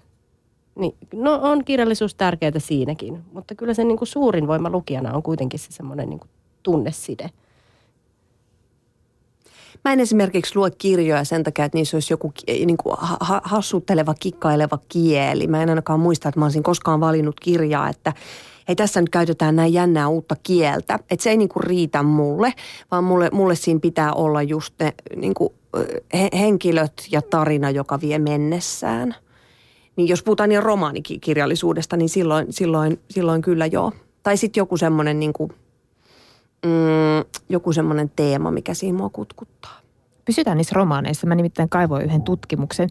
niin, 0.74 0.94
no 1.14 1.38
on 1.42 1.64
kirjallisuus 1.64 2.14
tärkeää 2.14 2.58
siinäkin, 2.58 3.24
mutta 3.32 3.54
kyllä 3.54 3.74
se 3.74 3.84
niin 3.84 3.98
kuin 3.98 4.08
suurin 4.08 4.46
voima 4.46 4.70
lukijana 4.70 5.12
on 5.12 5.22
kuitenkin 5.22 5.60
se 5.60 5.66
semmoinen 5.70 6.10
niin 6.10 6.20
tunneside. 6.62 7.30
Mä 9.86 9.92
en 9.92 10.00
esimerkiksi 10.00 10.56
lue 10.56 10.70
kirjoja 10.70 11.24
sen 11.24 11.44
takia, 11.44 11.64
että 11.64 11.78
niissä 11.78 11.96
olisi 11.96 12.12
joku 12.12 12.32
niin 12.46 12.76
kuin 12.76 12.96
hassutteleva, 13.42 14.14
kikkaileva 14.20 14.78
kieli. 14.88 15.46
Mä 15.46 15.62
en 15.62 15.68
ainakaan 15.68 16.00
muista, 16.00 16.28
että 16.28 16.40
mä 16.40 16.46
olisin 16.46 16.62
koskaan 16.62 17.00
valinnut 17.00 17.40
kirjaa, 17.40 17.88
että 17.88 18.12
hei 18.68 18.76
tässä 18.76 19.00
nyt 19.00 19.10
käytetään 19.10 19.56
näin 19.56 19.72
jännää 19.72 20.08
uutta 20.08 20.36
kieltä. 20.42 20.94
Että 20.94 21.22
se 21.22 21.30
ei 21.30 21.36
niin 21.36 21.48
kuin 21.48 21.64
riitä 21.64 22.02
mulle, 22.02 22.52
vaan 22.90 23.04
mulle, 23.04 23.30
mulle 23.32 23.54
siinä 23.54 23.80
pitää 23.80 24.12
olla 24.12 24.42
just 24.42 24.74
ne 24.80 24.94
niin 25.16 25.34
kuin, 25.34 25.52
he, 26.14 26.28
henkilöt 26.32 27.06
ja 27.10 27.22
tarina, 27.22 27.70
joka 27.70 28.00
vie 28.00 28.18
mennessään. 28.18 29.14
Niin 29.96 30.08
jos 30.08 30.22
puhutaan 30.22 30.48
niin 30.48 30.62
romaanikirjallisuudesta, 30.62 31.96
niin 31.96 32.08
silloin, 32.08 32.46
silloin, 32.50 33.00
silloin 33.10 33.42
kyllä 33.42 33.66
joo. 33.66 33.92
Tai 34.22 34.36
sitten 34.36 34.60
joku 34.60 34.76
semmoinen 34.76 35.20
niin 35.20 35.32
kuin– 35.32 35.52
mm, 36.66 37.42
joku 37.48 37.72
semmoinen 37.72 38.10
teema, 38.16 38.50
mikä 38.50 38.74
siinä 38.74 38.98
mua 38.98 39.10
kutkuttaa. 39.10 39.80
Pysytään 40.24 40.56
niissä 40.56 40.74
romaaneissa. 40.74 41.26
Mä 41.26 41.34
nimittäin 41.34 41.68
kaivoin 41.68 42.04
yhden 42.04 42.22
tutkimuksen, 42.22 42.88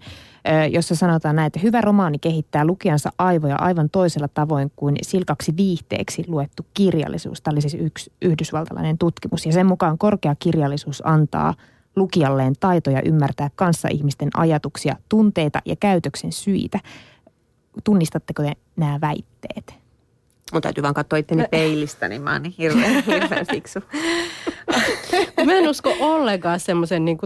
jossa 0.71 0.95
sanotaan 0.95 1.35
näin, 1.35 1.47
että 1.47 1.59
hyvä 1.59 1.81
romaani 1.81 2.19
kehittää 2.19 2.65
lukijansa 2.65 3.11
aivoja 3.17 3.55
aivan 3.55 3.89
toisella 3.89 4.27
tavoin 4.27 4.71
kuin 4.75 4.95
silkaksi 5.01 5.53
viihteeksi 5.57 6.23
luettu 6.27 6.65
kirjallisuus. 6.73 7.41
Tämä 7.41 7.53
oli 7.53 7.61
siis 7.61 7.73
yksi 7.73 8.11
yhdysvaltalainen 8.21 8.97
tutkimus. 8.97 9.45
Ja 9.45 9.51
sen 9.51 9.65
mukaan 9.65 9.97
korkea 9.97 10.35
kirjallisuus 10.39 11.05
antaa 11.05 11.53
lukijalleen 11.95 12.53
taitoja 12.59 13.01
ymmärtää 13.05 13.49
ihmisten 13.91 14.29
ajatuksia, 14.33 14.95
tunteita 15.09 15.61
ja 15.65 15.75
käytöksen 15.75 16.31
syitä. 16.31 16.79
Tunnistatteko 17.83 18.43
te 18.43 18.53
nämä 18.75 19.01
väitteet? 19.01 19.84
Mun 20.53 20.61
täytyy 20.61 20.81
vaan 20.81 20.93
katsoa 20.93 21.19
itteni 21.19 21.43
peilistä, 21.51 22.07
niin 22.07 22.21
mä 22.21 22.31
oon 22.31 22.43
niin 22.43 22.55
hirveän, 22.57 23.03
hirveän 23.07 23.47
fiksu. 23.47 23.79
mä 25.45 25.53
en 25.53 25.69
usko 25.69 25.95
ollenkaan 25.99 26.59
semmoisen 26.59 27.05
niin 27.05 27.17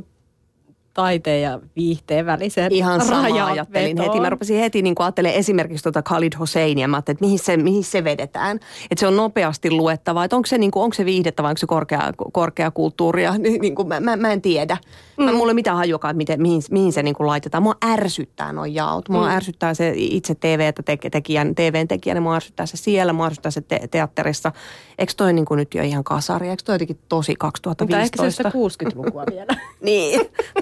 taiteen 0.94 1.42
ja 1.42 1.60
viihteen 1.76 2.26
välisen 2.26 2.72
Ihan 2.72 3.02
sama 3.06 3.46
ajattelin 3.46 3.98
heti. 3.98 4.20
Mä 4.20 4.30
rupesin 4.30 4.60
heti 4.60 4.82
niin 4.82 4.96
ajattelemaan 5.00 5.40
esimerkiksi 5.40 5.84
tuota 5.84 6.02
Khalid 6.02 6.34
Hosseinia. 6.40 6.88
Mä 6.88 6.98
ajattelin, 6.98 7.16
että 7.16 7.26
mihin 7.26 7.40
se, 7.40 7.58
mihin 7.58 7.84
se 7.84 8.04
vedetään. 8.04 8.60
Että 8.92 9.00
se 9.00 9.08
on 9.08 9.16
nopeasti 9.16 9.72
luettava. 9.72 10.24
Että 10.24 10.36
onko 10.36 10.46
se, 10.46 10.58
niin 10.58 10.72
kuin, 10.72 10.84
onko 10.84 10.94
se 10.94 11.06
viihdettä 11.06 11.44
vai 11.44 11.50
onko 11.50 11.58
se 11.58 11.68
korkea, 11.68 12.14
korkea 12.34 12.72
kulttuuria. 12.72 13.34
Niin, 13.62 13.76
kuin, 13.76 13.88
mä, 13.88 14.00
mä, 14.00 14.16
mä, 14.16 14.32
en 14.32 14.42
tiedä. 14.42 14.78
Mm. 15.18 15.24
Mä, 15.24 15.32
mulla 15.32 15.52
ei 15.52 15.56
mitään 15.56 15.78
hajuakaan, 15.78 16.18
miten, 16.18 16.42
mihin, 16.42 16.62
mihin 16.72 16.94
se 16.94 17.04
niin 17.04 17.16
kuin 17.16 17.28
laitetaan. 17.28 17.64
Mua 17.64 17.76
ärsyttää 17.86 18.54
noin 18.54 18.76
jaot. 18.76 19.10
Mua 19.10 19.28
mm. 19.28 19.36
ärsyttää 19.36 19.74
se 19.74 19.94
itse 19.96 20.36
TV-tekijän, 20.36 21.56
TVn 21.56 21.88
tekijänä. 21.88 22.22
Mua 22.22 22.36
ärsyttää 22.36 22.66
se 22.66 22.78
siellä, 22.78 23.14
mua 23.14 23.26
ärsyttää 23.26 23.52
se 23.52 23.62
te- 23.62 23.88
teatterissa. 23.92 24.52
Eikö 25.00 25.14
toi 25.18 25.34
niin 25.34 25.46
kuin 25.46 25.58
nyt 25.58 25.74
jo 25.74 25.84
ihan 25.84 26.04
kasari? 26.04 26.50
Eikö 26.50 26.64
toi 26.66 26.76
jotenkin 26.76 27.00
tosi 27.10 27.36
2015? 27.36 28.24
Mutta 28.24 28.28
ehkä 28.28 28.80
se 28.80 28.94
60-lukua 28.94 29.24
vielä. 29.36 29.56
niin 29.82 30.22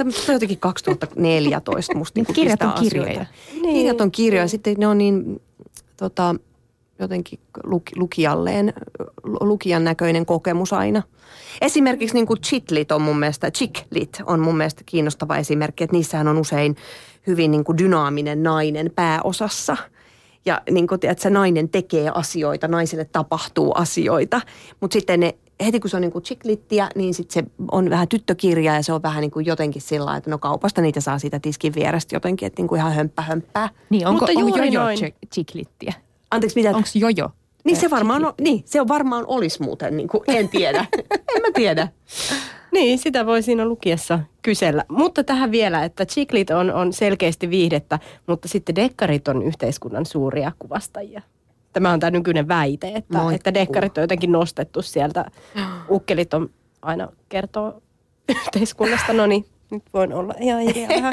se 0.10 0.32
on 0.32 0.36
jotenkin 0.36 0.60
2014 0.60 1.98
musta 1.98 2.20
niin 2.20 2.34
Kirjat 2.34 2.62
on 2.62 2.74
kirjoja. 2.74 3.26
Niin. 3.54 3.76
Kirjat 3.76 4.02
on 4.02 4.12
kirjoja. 4.12 4.48
Sitten 4.48 4.76
ne 4.78 4.88
on 4.88 4.98
niin 4.98 5.42
tota, 5.98 6.36
jotenkin 7.00 7.40
lukijalleen, 7.96 8.74
lukijan 9.24 9.84
näköinen 9.84 10.26
kokemus 10.26 10.74
aina. 10.74 11.04
Esimerkiksi 11.62 12.16
niin 12.16 12.28
kuin 12.28 12.42
chitlit 12.42 12.92
on 12.92 13.02
mun 13.02 13.20
mielestä, 13.20 13.52
chicklit 13.52 14.22
on 14.26 14.40
mun 14.40 14.58
mielestä 14.58 14.82
kiinnostava 14.86 15.38
esimerkki, 15.38 15.84
että 15.84 15.96
niissähän 15.96 16.28
on 16.28 16.38
usein 16.38 16.76
hyvin 17.28 17.52
niin 17.52 17.64
kuin 17.64 17.78
dynaaminen 17.78 18.44
nainen 18.44 18.92
pääosassa. 18.96 19.78
Ja 20.48 20.62
niin 20.72 20.88
kuin, 20.88 21.00
että 21.04 21.24
se 21.24 21.30
nainen 21.30 21.70
tekee 21.70 22.12
asioita, 22.14 22.68
naiselle 22.68 23.06
tapahtuu 23.06 23.72
asioita, 23.76 24.42
mutta 24.82 24.94
sitten 24.94 25.20
ne 25.20 25.36
heti 25.66 25.80
kun 25.80 25.90
se 25.90 25.96
on 25.96 26.02
niin 26.02 26.12
kuin 26.12 26.24
chiklittiä, 26.24 26.90
niin 26.96 27.14
sitten 27.14 27.44
se 27.44 27.52
on 27.72 27.90
vähän 27.90 28.08
tyttökirja 28.08 28.76
ja 28.76 28.84
se 28.84 28.94
on 28.94 29.02
vähän 29.02 29.22
niin 29.22 29.32
kuin 29.32 29.46
jotenkin 29.46 29.82
sillä 29.82 30.18
että 30.18 30.30
no 30.30 30.38
kaupasta 30.38 30.82
niitä 30.82 31.02
saa 31.02 31.20
siitä 31.20 31.40
tiskin 31.40 31.76
vierestä 31.76 32.16
jotenkin, 32.16 32.46
että 32.46 32.62
niin 32.62 32.68
kuin 32.68 32.80
ihan 32.80 32.94
hömppä 32.94 33.22
hömppää. 33.22 33.70
Niin, 33.90 34.08
onko, 34.08 34.26
Mutta 34.26 34.40
onko 34.40 34.58
jojo 34.58 34.82
chiklittiä? 35.34 35.94
Anteeksi, 36.32 36.60
mitä? 36.60 36.70
Onko 36.70 36.90
jojo? 36.96 37.30
Niin 37.64 37.78
se 37.78 37.90
varmaan, 37.90 38.26
on, 38.26 38.34
niin, 38.42 38.64
se 38.66 38.88
varmaan 38.88 39.26
olisi 39.28 39.62
muuten, 39.62 39.98
niin 39.98 40.10
kuin, 40.10 40.24
en 40.28 40.50
tiedä. 40.50 40.86
en 41.36 41.42
mä 41.42 41.48
tiedä. 41.54 41.88
Niin, 42.78 43.00
sitä 43.00 43.26
voi 43.26 43.42
siinä 43.42 43.66
lukiessa 43.66 44.20
kysellä. 44.42 44.84
Mutta 44.90 45.24
tähän 45.24 45.52
vielä, 45.52 45.84
että 45.84 46.06
chiklit 46.06 46.50
on, 46.50 46.74
on 46.74 46.94
selkeästi 46.94 47.50
viihdettä, 47.50 48.00
mutta 48.28 48.48
sitten 48.48 48.76
dekkarit 48.76 49.28
on 49.28 49.42
yhteiskunnan 49.44 50.06
suuria 50.06 50.52
kuvastajia. 50.60 51.22
Tämä 51.74 51.92
on 51.92 52.00
tämä 52.00 52.12
nykyinen 52.12 52.48
väite, 52.48 52.88
että, 52.88 53.20
että 53.36 53.54
dekkarit 53.54 53.98
on 53.98 54.02
jotenkin 54.02 54.32
nostettu 54.32 54.82
sieltä. 54.82 55.26
Ukkelit 55.90 56.34
on 56.34 56.50
aina 56.82 57.08
kertoo 57.30 57.82
yhteiskunnasta, 58.30 59.14
no 59.14 59.28
niin, 59.28 59.46
nyt 59.70 59.84
voin 59.94 60.14
olla 60.14 60.34
ihan 60.40 60.62
hiljaa 60.62 61.12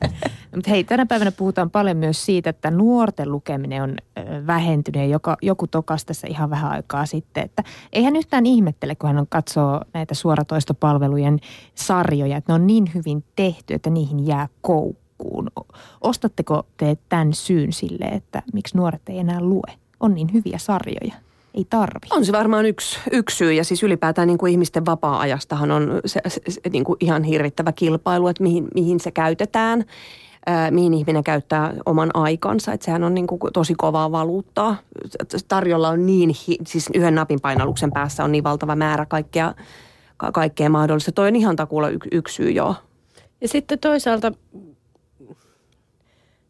Mutta 0.54 0.70
hei, 0.70 0.84
tänä 0.84 1.06
päivänä 1.06 1.32
puhutaan 1.32 1.70
paljon 1.70 1.96
myös 1.96 2.26
siitä, 2.26 2.50
että 2.50 2.70
nuorten 2.70 3.32
lukeminen 3.32 3.82
on 3.82 3.96
vähentynyt 4.46 5.02
ja 5.02 5.06
joka, 5.06 5.36
joku 5.42 5.66
tokas 5.66 6.04
tässä 6.04 6.26
ihan 6.30 6.50
vähän 6.50 6.70
aikaa 6.70 7.06
sitten, 7.06 7.44
että 7.44 7.64
eihän 7.92 8.16
yhtään 8.16 8.46
ihmettele, 8.46 8.94
kun 8.94 9.08
hän 9.08 9.18
on 9.18 9.26
katsoo 9.28 9.80
näitä 9.92 10.14
suoratoistopalvelujen 10.14 11.38
sarjoja, 11.74 12.36
että 12.36 12.52
ne 12.52 12.54
on 12.54 12.66
niin 12.66 12.90
hyvin 12.94 13.24
tehty, 13.36 13.74
että 13.74 13.90
niihin 13.90 14.26
jää 14.26 14.48
koukkuun. 14.60 15.50
Ostatteko 16.00 16.66
te 16.76 16.96
tämän 17.08 17.32
syyn 17.32 17.72
sille, 17.72 18.04
että 18.04 18.42
miksi 18.52 18.76
nuoret 18.76 19.02
ei 19.08 19.18
enää 19.18 19.40
lue? 19.40 19.72
on 20.00 20.14
niin 20.14 20.32
hyviä 20.32 20.58
sarjoja. 20.58 21.25
Ei 21.56 21.66
tarvi. 21.70 22.06
On 22.10 22.24
se 22.24 22.32
varmaan 22.32 22.66
yksi, 22.66 22.98
yksi 23.12 23.36
syy 23.36 23.52
ja 23.52 23.64
siis 23.64 23.82
ylipäätään 23.82 24.28
niin 24.28 24.38
kuin 24.38 24.52
ihmisten 24.52 24.86
vapaa-ajastahan 24.86 25.70
on 25.70 26.00
se, 26.06 26.20
se, 26.28 26.40
se 26.48 26.60
niin 26.72 26.84
kuin 26.84 26.96
ihan 27.00 27.22
hirvittävä 27.22 27.72
kilpailu, 27.72 28.28
että 28.28 28.42
mihin, 28.42 28.68
mihin 28.74 29.00
se 29.00 29.10
käytetään 29.10 29.84
mihin 30.70 30.94
ihminen 30.94 31.24
käyttää 31.24 31.74
oman 31.86 32.10
aikansa. 32.14 32.72
Että 32.72 32.84
sehän 32.84 33.04
on 33.04 33.14
niin 33.14 33.26
kuin 33.26 33.40
tosi 33.52 33.74
kovaa 33.74 34.12
valuuttaa. 34.12 34.76
Tarjolla 35.48 35.88
on 35.88 36.06
niin, 36.06 36.34
siis 36.66 36.90
yhden 36.94 37.14
napin 37.14 37.40
painalluksen 37.40 37.90
päässä 37.90 38.24
on 38.24 38.32
niin 38.32 38.44
valtava 38.44 38.76
määrä 38.76 39.06
kaikkea, 39.06 39.54
kaikkea 40.32 40.70
mahdollista. 40.70 41.12
Toi 41.12 41.28
on 41.28 41.36
ihan 41.36 41.56
takuulla 41.56 41.88
yksi, 41.88 42.08
yksi 42.12 42.34
syy 42.34 42.50
joo. 42.50 42.74
Ja 43.40 43.48
sitten 43.48 43.78
toisaalta 43.78 44.32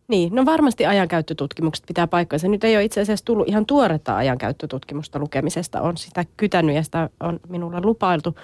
niin, 0.09 0.35
no 0.35 0.45
varmasti 0.45 0.87
ajankäyttötutkimukset 0.87 1.87
pitää 1.87 2.07
paikkansa. 2.07 2.49
Nyt 2.49 2.65
ei 2.65 2.77
ole 2.77 2.85
itse 2.85 3.01
asiassa 3.01 3.25
tullut 3.25 3.49
ihan 3.49 3.67
tuoretta 3.67 4.17
ajankäyttötutkimusta 4.17 5.19
lukemisesta. 5.19 5.81
On 5.81 5.97
sitä 5.97 6.25
kytänyt 6.37 6.77
ja 6.77 6.83
sitä 6.83 7.11
on 7.21 7.41
minulla 7.49 7.81
lupailtu. 7.81 8.37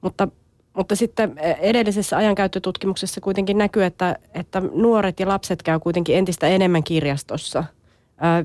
Mutta, 0.00 0.28
mutta 0.76 0.96
sitten 0.96 1.38
edellisessä 1.60 2.16
ajankäyttötutkimuksessa 2.16 3.20
kuitenkin 3.20 3.58
näkyy, 3.58 3.84
että, 3.84 4.16
että 4.34 4.62
nuoret 4.74 5.20
ja 5.20 5.28
lapset 5.28 5.62
käy 5.62 5.78
kuitenkin 5.80 6.16
entistä 6.16 6.46
enemmän 6.46 6.84
kirjastossa. 6.84 7.64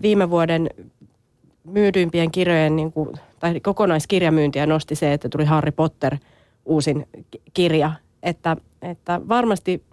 Viime 0.02 0.30
vuoden 0.30 0.70
myydyimpien 1.64 2.32
kirjojen 2.32 2.76
niin 2.76 2.92
kuin, 2.92 3.10
tai 3.40 3.60
kokonaiskirjamyyntiä 3.60 4.66
nosti 4.66 4.96
se, 4.96 5.14
että 5.14 5.30
tuli 5.30 5.46
Harry 5.46 5.72
Potter 5.72 6.18
uusin 6.66 7.08
kirja. 7.54 7.92
Että 8.24 8.58
että 8.82 9.22
varmasti 9.30 9.84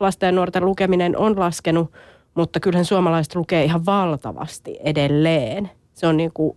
lasten 0.00 0.26
ja 0.26 0.32
nuorten 0.32 0.64
lukeminen 0.64 1.18
on 1.18 1.40
laskenut, 1.40 1.92
mutta 2.34 2.60
kyllähän 2.60 2.84
suomalaiset 2.84 3.34
lukee 3.34 3.64
ihan 3.64 3.86
valtavasti 3.86 4.76
edelleen. 4.84 5.70
Se 5.94 6.06
on 6.06 6.16
niin 6.16 6.32
kuin 6.34 6.56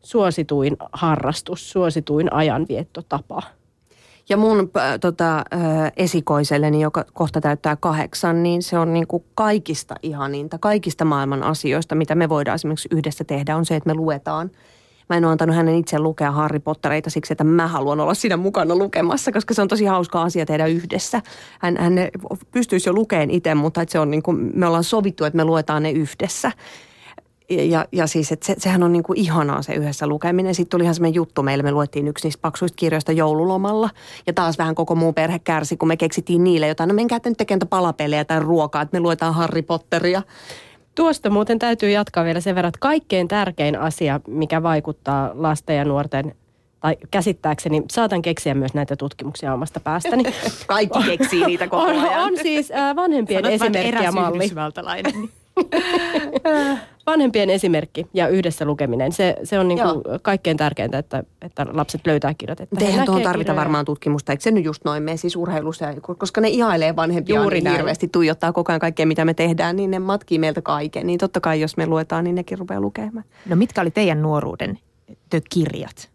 suosituin 0.00 0.76
harrastus, 0.92 1.70
suosituin 1.70 2.32
ajanviettotapa. 2.32 3.42
Ja 4.28 4.36
mun 4.36 4.70
tota, 5.00 5.44
esikoiselleni, 5.96 6.80
joka 6.80 7.04
kohta 7.12 7.40
täyttää 7.40 7.76
kahdeksan, 7.76 8.42
niin 8.42 8.62
se 8.62 8.78
on 8.78 8.92
niin 8.92 9.06
kuin 9.06 9.24
kaikista 9.34 9.94
ihaninta, 10.02 10.58
kaikista 10.58 11.04
maailman 11.04 11.42
asioista, 11.42 11.94
mitä 11.94 12.14
me 12.14 12.28
voidaan 12.28 12.54
esimerkiksi 12.54 12.88
yhdessä 12.90 13.24
tehdä, 13.24 13.56
on 13.56 13.64
se, 13.64 13.76
että 13.76 13.90
me 13.90 13.94
luetaan– 13.94 14.50
Mä 15.08 15.16
en 15.16 15.24
ole 15.24 15.32
antanut 15.32 15.56
hänen 15.56 15.74
itse 15.74 15.98
lukea 15.98 16.30
Harry 16.30 16.58
Pottereita 16.58 17.10
siksi, 17.10 17.32
että 17.32 17.44
mä 17.44 17.68
haluan 17.68 18.00
olla 18.00 18.14
siinä 18.14 18.36
mukana 18.36 18.76
lukemassa, 18.76 19.32
koska 19.32 19.54
se 19.54 19.62
on 19.62 19.68
tosi 19.68 19.84
hauska 19.84 20.22
asia 20.22 20.46
tehdä 20.46 20.66
yhdessä. 20.66 21.22
Hän, 21.58 21.76
hän 21.76 21.94
pystyisi 22.50 22.88
jo 22.88 22.92
lukeen 22.92 23.30
itse, 23.30 23.54
mutta 23.54 23.82
että 23.82 23.92
se 23.92 23.98
on 23.98 24.10
niin 24.10 24.22
kuin, 24.22 24.50
me 24.54 24.66
ollaan 24.66 24.84
sovittu, 24.84 25.24
että 25.24 25.36
me 25.36 25.44
luetaan 25.44 25.82
ne 25.82 25.90
yhdessä. 25.90 26.52
Ja, 27.50 27.86
ja 27.92 28.06
siis, 28.06 28.32
että 28.32 28.46
se, 28.46 28.54
sehän 28.58 28.82
on 28.82 28.92
niin 28.92 29.02
kuin 29.02 29.18
ihanaa 29.18 29.62
se 29.62 29.74
yhdessä 29.74 30.06
lukeminen. 30.06 30.54
Sitten 30.54 30.70
tuli 30.70 30.82
ihan 30.82 30.94
semmoinen 30.94 31.14
juttu 31.14 31.42
meille, 31.42 31.62
me 31.62 31.72
luettiin 31.72 32.08
yksi 32.08 32.26
niistä 32.26 32.42
paksuista 32.42 32.76
kirjoista 32.76 33.12
joululomalla. 33.12 33.90
Ja 34.26 34.32
taas 34.32 34.58
vähän 34.58 34.74
koko 34.74 34.94
muu 34.94 35.12
perhe 35.12 35.38
kärsi, 35.38 35.76
kun 35.76 35.88
me 35.88 35.96
keksittiin 35.96 36.44
niille 36.44 36.68
jotain. 36.68 36.88
No 36.88 36.94
menkää 36.94 37.20
nyt 37.24 37.36
tekemään 37.36 37.68
palapelejä 37.68 38.24
tai 38.24 38.40
ruokaa, 38.40 38.82
että 38.82 38.96
me 38.96 39.00
luetaan 39.00 39.34
Harry 39.34 39.62
Potteria. 39.62 40.22
Tuosta 40.94 41.30
muuten 41.30 41.58
täytyy 41.58 41.90
jatkaa 41.90 42.24
vielä 42.24 42.40
sen 42.40 42.54
verran, 42.54 42.68
että 42.68 42.78
kaikkein 42.80 43.28
tärkein 43.28 43.78
asia, 43.78 44.20
mikä 44.28 44.62
vaikuttaa 44.62 45.30
lasten 45.34 45.76
ja 45.76 45.84
nuorten 45.84 46.34
tai 46.80 46.96
käsittääkseni, 47.10 47.82
saatan 47.90 48.22
keksiä 48.22 48.54
myös 48.54 48.74
näitä 48.74 48.96
tutkimuksia 48.96 49.54
omasta 49.54 49.80
päästäni. 49.80 50.24
Kaikki 50.66 50.98
keksii 51.04 51.46
niitä 51.46 51.68
koko 51.68 51.82
ajan. 51.82 52.04
On, 52.04 52.32
on 52.32 52.32
siis 52.42 52.70
äh, 52.70 52.96
vanhempien 52.96 53.46
esimerkki 53.46 54.04
ja 54.04 54.12
malli. 54.12 54.50
vanhempien 57.06 57.50
esimerkki 57.50 58.06
ja 58.14 58.28
yhdessä 58.28 58.64
lukeminen, 58.64 59.12
se, 59.12 59.36
se 59.44 59.58
on 59.58 59.68
niinku 59.68 60.02
kaikkein 60.22 60.56
tärkeintä, 60.56 60.98
että, 60.98 61.24
että 61.42 61.66
lapset 61.72 62.06
löytää 62.06 62.34
kirjat. 62.34 62.60
Että 62.60 62.84
Eihän 62.84 63.06
tuohon 63.06 63.22
tarvita 63.22 63.44
kirjoja. 63.44 63.60
varmaan 63.60 63.84
tutkimusta, 63.84 64.32
eikö 64.32 64.42
se 64.42 64.50
nyt 64.50 64.64
just 64.64 64.84
noin 64.84 65.02
mene 65.02 65.16
siis 65.16 65.36
urheilussa, 65.36 65.86
koska 66.18 66.40
ne 66.40 66.48
ihailee 66.48 66.96
vanhempia 66.96 67.36
Juuri 67.36 67.60
niin 67.60 67.72
hirveästi, 67.72 68.08
tuijottaa 68.08 68.52
koko 68.52 68.72
ajan 68.72 68.80
kaikkea, 68.80 69.06
mitä 69.06 69.24
me 69.24 69.34
tehdään, 69.34 69.76
niin 69.76 69.90
ne 69.90 69.98
matkii 69.98 70.38
meiltä 70.38 70.62
kaiken. 70.62 71.06
Niin 71.06 71.18
totta 71.18 71.40
kai, 71.40 71.60
jos 71.60 71.76
me 71.76 71.86
luetaan, 71.86 72.24
niin 72.24 72.34
nekin 72.34 72.58
rupeaa 72.58 72.80
lukemaan. 72.80 73.24
No 73.46 73.56
mitkä 73.56 73.80
oli 73.80 73.90
teidän 73.90 74.22
nuoruuden 74.22 74.78
kirjat? 75.50 76.10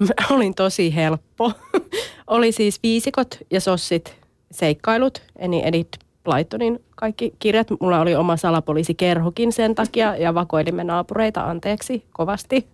Mä 0.00 0.26
olin 0.36 0.54
tosi 0.54 0.94
helppo. 0.94 1.52
oli 2.26 2.52
siis 2.52 2.80
viisikot 2.82 3.38
ja 3.50 3.60
sossit 3.60 4.16
seikkailut, 4.50 5.22
eli 5.38 5.86
Edith 6.24 6.48
Blytonin 6.50 6.80
kaikki 6.96 7.34
kirjat. 7.38 7.66
Mulla 7.80 8.00
oli 8.00 8.14
oma 8.14 8.36
salapoliisikerhokin 8.36 9.52
sen 9.52 9.74
takia 9.74 10.16
ja 10.16 10.34
vakoilimme 10.34 10.84
naapureita 10.84 11.42
anteeksi 11.44 12.04
kovasti. 12.12 12.66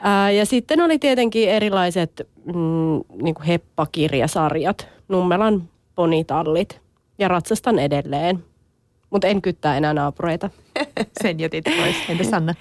Ää, 0.00 0.30
ja 0.30 0.46
sitten 0.46 0.80
oli 0.80 0.98
tietenkin 0.98 1.48
erilaiset 1.48 2.28
mm, 2.44 2.52
niin 3.22 3.34
kuin 3.34 3.46
heppakirjasarjat, 3.46 4.88
Nummelan 5.08 5.62
ponitallit 5.94 6.80
ja 7.18 7.28
ratsastan 7.28 7.78
edelleen. 7.78 8.44
Mutta 9.10 9.26
en 9.26 9.42
kyttää 9.42 9.76
enää 9.76 9.94
naapureita. 9.94 10.50
Sen 11.22 11.40
jätit 11.40 11.64
pois. 11.64 11.96
Entä 12.08 12.24
Sanna? 12.24 12.54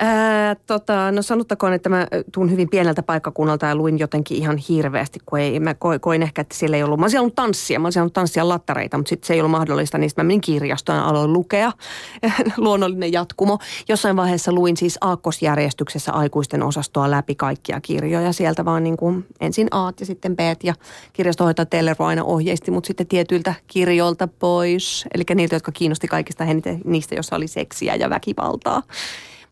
Ää, 0.00 0.54
tota, 0.54 1.12
no 1.12 1.22
sanottakoon, 1.22 1.72
että 1.72 1.88
mä 1.88 2.06
tuun 2.32 2.50
hyvin 2.50 2.68
pieneltä 2.68 3.02
paikkakunnalta 3.02 3.66
ja 3.66 3.76
luin 3.76 3.98
jotenkin 3.98 4.36
ihan 4.36 4.56
hirveästi, 4.56 5.18
kun 5.26 5.38
ei, 5.38 5.60
mä 5.60 5.74
koin 6.00 6.22
ehkä, 6.22 6.42
että 6.42 6.54
siellä 6.54 6.76
ei 6.76 6.82
ollut, 6.82 6.98
mä 6.98 7.04
olisin 7.04 7.20
ollut 7.20 7.34
tanssia, 7.34 7.80
mä 7.80 7.86
olisin 7.86 8.12
tanssia 8.12 8.48
lattareita, 8.48 8.96
mutta 8.96 9.08
sitten 9.08 9.26
se 9.26 9.34
ei 9.34 9.40
ollut 9.40 9.50
mahdollista, 9.50 9.98
niin 9.98 10.10
mä 10.16 10.22
menin 10.22 10.40
kirjastoon 10.40 10.98
ja 10.98 11.04
aloin 11.04 11.32
lukea, 11.32 11.72
luonnollinen 12.56 13.12
jatkumo. 13.12 13.58
Jossain 13.88 14.16
vaiheessa 14.16 14.52
luin 14.52 14.76
siis 14.76 14.98
aakkosjärjestyksessä 15.00 16.12
aikuisten 16.12 16.62
osastoa 16.62 17.10
läpi 17.10 17.34
kaikkia 17.34 17.80
kirjoja, 17.80 18.32
sieltä 18.32 18.64
vaan 18.64 18.84
niin 18.84 18.96
kuin 18.96 19.26
ensin 19.40 19.68
A 19.70 19.92
ja 20.00 20.06
sitten 20.06 20.36
B 20.36 20.40
ja 20.62 20.74
kirjastohoitaja 21.12 21.66
Teller 21.66 21.96
aina 21.98 22.24
ohjeisti, 22.24 22.70
mutta 22.70 22.86
sitten 22.86 23.06
tietyiltä 23.06 23.54
kirjoilta 23.66 24.28
pois, 24.28 25.04
eli 25.14 25.24
niiltä, 25.34 25.56
jotka 25.56 25.72
kiinnosti 25.72 26.08
kaikista 26.08 26.44
eniten 26.44 26.80
niistä, 26.84 27.14
joissa 27.14 27.36
oli 27.36 27.48
seksiä 27.48 27.94
ja 27.94 28.10
väkivaltaa. 28.10 28.82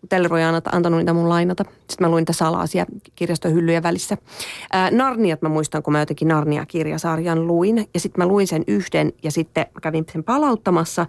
Telleroi 0.09 0.45
on 0.45 0.63
antanut 0.73 0.99
niitä 0.99 1.13
mun 1.13 1.29
lainata. 1.29 1.65
Sitten 1.65 2.07
mä 2.07 2.09
luin 2.11 2.23
niitä 2.23 2.33
salaisia 2.33 2.87
kirjastohyllyjä 3.15 3.83
välissä. 3.83 4.17
Ää, 4.73 4.91
Narniat 4.91 5.43
mä 5.43 5.49
muistan, 5.49 5.83
kun 5.83 5.93
mä 5.93 6.01
jotenkin 6.01 6.29
Narnia-kirjasarjan 6.29 7.47
luin. 7.47 7.89
Ja 7.95 8.01
sitten 8.01 8.25
mä 8.25 8.29
luin 8.29 8.47
sen 8.47 8.65
yhden 8.67 9.13
ja 9.23 9.31
sitten 9.31 9.67
mä 9.75 9.81
kävin 9.81 10.05
sen 10.13 10.25
palauttamassa. 10.25 11.07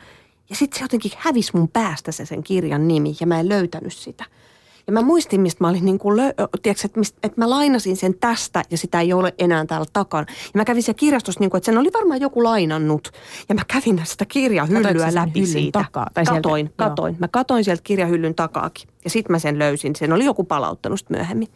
Ja 0.50 0.56
sitten 0.56 0.78
se 0.80 0.84
jotenkin 0.84 1.12
hävisi 1.18 1.52
mun 1.54 1.68
päästä 1.68 2.12
se 2.12 2.26
sen 2.26 2.44
kirjan 2.44 2.88
nimi 2.88 3.16
ja 3.20 3.28
mä 3.28 3.40
en 3.40 3.50
löytänyt 3.50 3.94
sitä. 3.94 4.26
Ja 4.88 4.94
mä 4.94 5.02
muistin, 5.02 5.42
mistä 5.42 5.64
mä 5.64 5.70
olin 5.70 5.86
niin 5.86 6.00
kuin, 6.00 6.20
tiedätkö, 6.62 6.86
että, 6.86 7.00
mistä, 7.00 7.20
että 7.24 7.42
mä 7.42 7.50
lainasin 7.50 7.98
sen 7.98 8.16
tästä 8.20 8.64
ja 8.70 8.78
sitä 8.78 9.02
ei 9.02 9.14
ole 9.14 9.34
enää 9.40 9.66
täällä 9.66 9.86
takana. 9.94 10.26
Ja 10.30 10.52
mä 10.54 10.66
kävin 10.66 10.84
siellä 10.84 11.00
kirjastossa, 11.00 11.40
niin 11.40 11.50
kuin, 11.50 11.58
että 11.58 11.66
sen 11.66 11.78
oli 11.78 11.90
varmaan 11.94 12.22
joku 12.22 12.44
lainannut. 12.44 13.12
Ja 13.50 13.56
mä 13.56 13.62
kävin 13.68 14.02
sitä 14.04 14.26
kirjahyllyä 14.26 15.14
läpi 15.14 15.46
siitä. 15.46 15.80
Takaa, 15.84 16.08
tai 16.14 16.26
katoin, 16.26 16.66
sieltä, 16.66 16.90
katoin. 16.90 17.14
Joo. 17.14 17.20
Mä 17.20 17.28
katoin 17.28 17.64
sieltä 17.64 17.84
kirjahyllyn 17.84 18.36
takaakin. 18.36 18.90
Ja 19.04 19.10
sitten 19.10 19.32
mä 19.32 19.40
sen 19.40 19.60
löysin. 19.60 19.96
Sen 19.96 20.14
oli 20.14 20.26
joku 20.26 20.44
palauttanut 20.44 21.00
myöhemmin. 21.10 21.48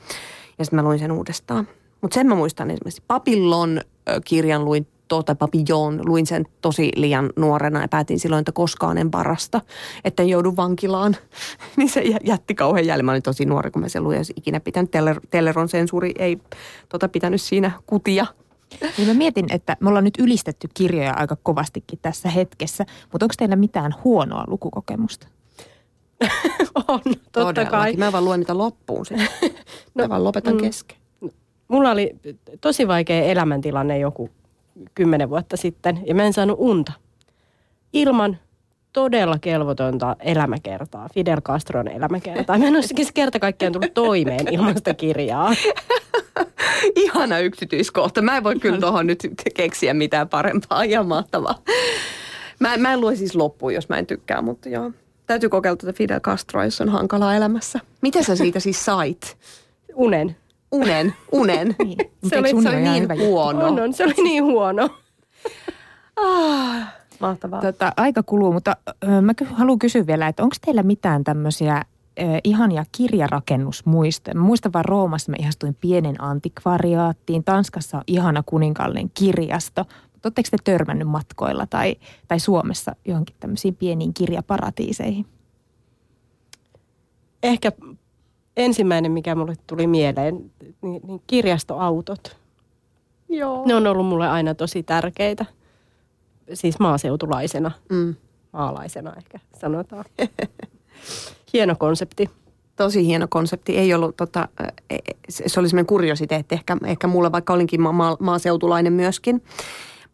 Ja 0.59 0.65
sitten 0.65 0.77
mä 0.77 0.83
luin 0.83 0.99
sen 0.99 1.11
uudestaan. 1.11 1.67
Mutta 2.01 2.15
sen 2.15 2.27
mä 2.27 2.35
muistan 2.35 2.71
esimerkiksi 2.71 3.03
Papillon 3.07 3.81
kirjan 4.25 4.65
luin 4.65 4.87
tuota 5.09 5.35
Papillon, 5.35 6.01
luin 6.05 6.25
sen 6.25 6.45
tosi 6.61 6.91
liian 6.95 7.29
nuorena 7.35 7.81
ja 7.81 7.87
päätin 7.87 8.19
silloin, 8.19 8.39
että 8.39 8.51
koskaan 8.51 8.97
en 8.97 9.11
varasta, 9.11 9.61
että 10.03 10.23
en 10.23 10.29
joudu 10.29 10.55
vankilaan. 10.55 11.15
niin 11.77 11.89
se 11.89 12.03
jätti 12.23 12.55
kauhean 12.55 12.85
jälleen. 12.85 13.05
Mä 13.05 13.11
olin 13.11 13.23
tosi 13.23 13.45
nuori, 13.45 13.71
kun 13.71 13.81
mä 13.81 13.89
sen 13.89 14.03
luin, 14.03 14.17
jos 14.17 14.33
ikinä 14.35 14.59
pitänyt. 14.59 14.91
Teller, 14.91 15.19
Telleron 15.29 15.69
sensuuri 15.69 16.13
ei 16.19 16.39
tota, 16.89 17.09
pitänyt 17.09 17.41
siinä 17.41 17.71
kutia. 17.87 18.25
Niin 18.97 19.07
mä 19.07 19.13
mietin, 19.13 19.45
että 19.53 19.77
me 19.79 19.89
ollaan 19.89 20.03
nyt 20.03 20.19
ylistetty 20.19 20.69
kirjoja 20.73 21.13
aika 21.13 21.37
kovastikin 21.43 21.99
tässä 22.01 22.29
hetkessä, 22.29 22.85
mutta 23.11 23.25
onko 23.25 23.33
teillä 23.37 23.55
mitään 23.55 23.95
huonoa 24.03 24.43
lukukokemusta? 24.47 25.27
on, 26.75 27.01
totta 27.03 27.15
Todellakin. 27.31 27.71
kai. 27.71 27.93
Mä 27.93 28.11
vaan 28.11 28.25
luen 28.25 28.39
niitä 28.39 28.57
loppuun 28.57 29.05
sitten. 29.05 29.27
no, 29.95 30.03
mä 30.03 30.09
vaan 30.09 30.23
lopetan 30.23 30.53
mm, 30.53 30.61
kesken. 30.61 30.97
Mulla 31.67 31.91
oli 31.91 32.15
tosi 32.61 32.87
vaikea 32.87 33.23
elämäntilanne 33.23 33.99
joku 33.99 34.29
kymmenen 34.95 35.29
vuotta 35.29 35.57
sitten 35.57 35.99
ja 36.05 36.15
mä 36.15 36.23
en 36.23 36.33
saanut 36.33 36.57
unta. 36.59 36.91
Ilman 37.93 38.37
todella 38.93 39.39
kelvotonta 39.39 40.15
elämäkertaa, 40.19 41.09
Fidel 41.13 41.41
Castron 41.41 41.87
elämäkertaa. 41.87 42.57
Mä 42.57 42.67
en 42.67 42.75
ole 42.75 42.81
siis 42.81 43.11
kerta 43.11 43.39
kaikkiaan 43.39 43.73
tullut 43.73 43.93
toimeen 43.93 44.53
ilman 44.53 44.75
sitä 44.77 44.93
kirjaa. 44.93 45.53
Ihana 46.95 47.39
yksityiskohta. 47.39 48.21
Mä 48.21 48.37
en 48.37 48.43
voi 48.43 48.59
kyllä 48.59 48.79
tuohon 48.79 49.07
nyt 49.07 49.19
keksiä 49.55 49.93
mitään 49.93 50.29
parempaa. 50.29 50.85
ja 50.85 51.03
mahtavaa. 51.03 51.59
Mä, 52.59 52.77
mä 52.77 52.93
en 52.93 53.01
lue 53.01 53.15
siis 53.15 53.35
loppuun, 53.35 53.73
jos 53.73 53.89
mä 53.89 53.97
en 53.97 54.05
tykkää, 54.05 54.41
mutta 54.41 54.69
joo. 54.69 54.91
Täytyy 55.25 55.49
kokeilla 55.49 55.77
tätä 55.77 55.93
Fidel 55.93 56.19
Castroa, 56.19 56.65
jos 56.65 56.81
on 56.81 56.89
hankalaa 56.89 57.35
elämässä. 57.35 57.79
Miten 58.01 58.23
sä 58.23 58.35
siitä 58.35 58.59
siis 58.59 58.85
sait? 58.85 59.37
Unen 59.93 60.35
unen, 60.71 61.13
unen. 61.31 61.75
niin. 61.83 61.97
Se 62.27 62.39
oli, 62.39 62.49
se 62.61 62.69
oli 62.69 62.81
niin 62.81 63.19
huono. 63.19 63.65
On, 63.65 63.79
on, 63.79 63.93
se 63.93 64.03
oli 64.03 64.13
niin 64.23 64.43
huono. 64.43 64.89
ah, 66.15 66.93
mahtavaa. 67.19 67.61
Tota, 67.61 67.93
aika 67.97 68.23
kuluu, 68.23 68.53
mutta 68.53 68.77
äh, 68.89 69.21
mä 69.21 69.33
haluan 69.53 69.79
kysyä 69.79 70.07
vielä, 70.07 70.27
että 70.27 70.43
onko 70.43 70.55
teillä 70.65 70.83
mitään 70.83 71.23
tämmöisiä 71.23 71.85
ihania 72.43 72.85
kirjarakennusmuistoja? 72.91 74.35
Mä 74.35 74.41
muistan 74.41 74.73
vaan 74.73 74.85
Roomassa 74.85 75.31
mä 75.31 75.35
ihastuin 75.39 75.77
pienen 75.81 76.21
antikvariaattiin. 76.21 77.43
Tanskassa 77.43 77.97
on 77.97 78.03
ihana 78.07 78.43
kuninkaallinen 78.45 79.11
kirjasto. 79.13 79.85
Oletteko 80.25 80.47
te 80.51 80.57
törmännyt 80.63 81.07
matkoilla 81.07 81.67
tai, 81.67 81.95
tai 82.27 82.39
Suomessa 82.39 82.95
johonkin 83.05 83.35
tämmöisiin 83.39 83.75
pieniin 83.75 84.13
kirjaparatiiseihin? 84.13 85.25
Ehkä 87.43 87.71
ensimmäinen, 88.59 89.11
mikä 89.11 89.35
mulle 89.35 89.55
tuli 89.67 89.87
mieleen, 89.87 90.51
niin, 90.81 91.01
niin 91.07 91.21
kirjastoautot. 91.27 92.37
Joo. 93.29 93.65
Ne 93.65 93.75
on 93.75 93.87
ollut 93.87 94.05
mulle 94.05 94.27
aina 94.27 94.55
tosi 94.55 94.83
tärkeitä. 94.83 95.45
Siis 96.53 96.79
maaseutulaisena, 96.79 97.71
mm. 97.89 98.15
maalaisena 98.53 99.13
ehkä 99.17 99.39
sanotaan. 99.61 100.05
hieno 101.53 101.75
konsepti. 101.75 102.29
Tosi 102.75 103.05
hieno 103.05 103.27
konsepti. 103.29 103.77
Ei 103.77 103.93
ollut, 103.93 104.17
tota, 104.17 104.47
e, 104.89 104.95
e, 104.95 104.99
se 105.29 105.59
oli 105.59 105.69
semmoinen 105.69 105.85
kuriositeetti 105.85 106.55
ehkä, 106.55 106.77
ehkä 106.85 107.07
mulle, 107.07 107.31
vaikka 107.31 107.53
olinkin 107.53 107.81
ma- 107.81 108.17
maaseutulainen 108.19 108.93
myöskin. 108.93 109.43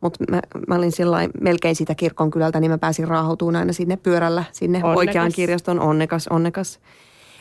Mutta 0.01 0.23
mä, 0.31 0.41
mä 0.67 0.75
olin 0.75 0.91
sillä 0.91 1.17
melkein 1.41 1.75
sitä 1.75 1.95
kirkonkylältä, 1.95 2.59
niin 2.59 2.71
mä 2.71 2.77
pääsin 2.77 3.07
raahautumaan 3.07 3.55
aina 3.55 3.73
sinne 3.73 3.97
pyörällä, 3.97 4.43
sinne 4.51 4.77
onnekas. 4.77 4.97
oikeaan 4.97 5.31
kirjaston. 5.35 5.79
Onnekas, 5.79 6.27
onnekas. 6.27 6.79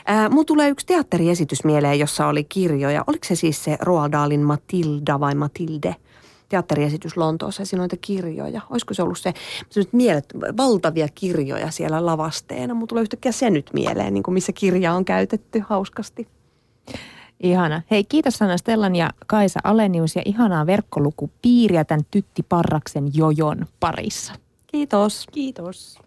Ää, 0.07 0.29
mun 0.29 0.47
tulee 0.47 0.69
yksi 0.69 0.87
teatteriesitys 0.87 1.65
mieleen, 1.65 1.99
jossa 1.99 2.27
oli 2.27 2.45
kirjoja. 2.45 3.05
Oliko 3.07 3.25
se 3.25 3.35
siis 3.35 3.65
se 3.65 3.77
Roald 3.81 4.13
Dahlin 4.13 4.43
Matilda 4.43 5.21
vai 5.21 5.35
Matilde? 5.35 5.97
teatteriesitys 6.49 7.17
Lontoossa 7.17 7.63
ja 7.63 7.67
siinä 7.67 7.83
on 7.83 7.89
kirjoja. 8.01 8.61
Olisiko 8.71 8.95
se 8.95 9.03
ollut 9.03 9.19
se, 9.19 9.33
se 9.71 9.81
nyt 9.81 9.93
mielet, 9.93 10.25
valtavia 10.57 11.09
kirjoja 11.15 11.71
siellä 11.71 12.07
lavasteena. 12.07 12.75
Mun 12.75 12.89
tulee 12.89 13.03
yhtäkkiä 13.03 13.33
se 13.33 13.51
nyt 13.51 13.71
mieleen, 13.73 14.15
niin 14.15 14.23
kuin 14.23 14.33
missä 14.35 14.53
kirja 14.53 14.95
on 14.95 15.05
käytetty 15.05 15.65
hauskasti. 15.69 16.29
Ihana. 17.43 17.83
Hei, 17.91 18.05
kiitos 18.05 18.35
Sanna 18.35 18.57
Stellan 18.57 18.97
ja 18.97 19.11
Kaisa 19.27 19.61
Alenius 19.65 20.17
ja 20.17 20.23
ihanaa 20.25 20.67
verkkolukupiiriä 20.67 21.85
tämän 21.85 22.05
Tytti 22.11 22.43
Parraksen 22.49 23.11
jojon 23.15 23.67
parissa. 23.81 24.33
Kiitos. 24.67 25.27
Kiitos. 25.33 25.99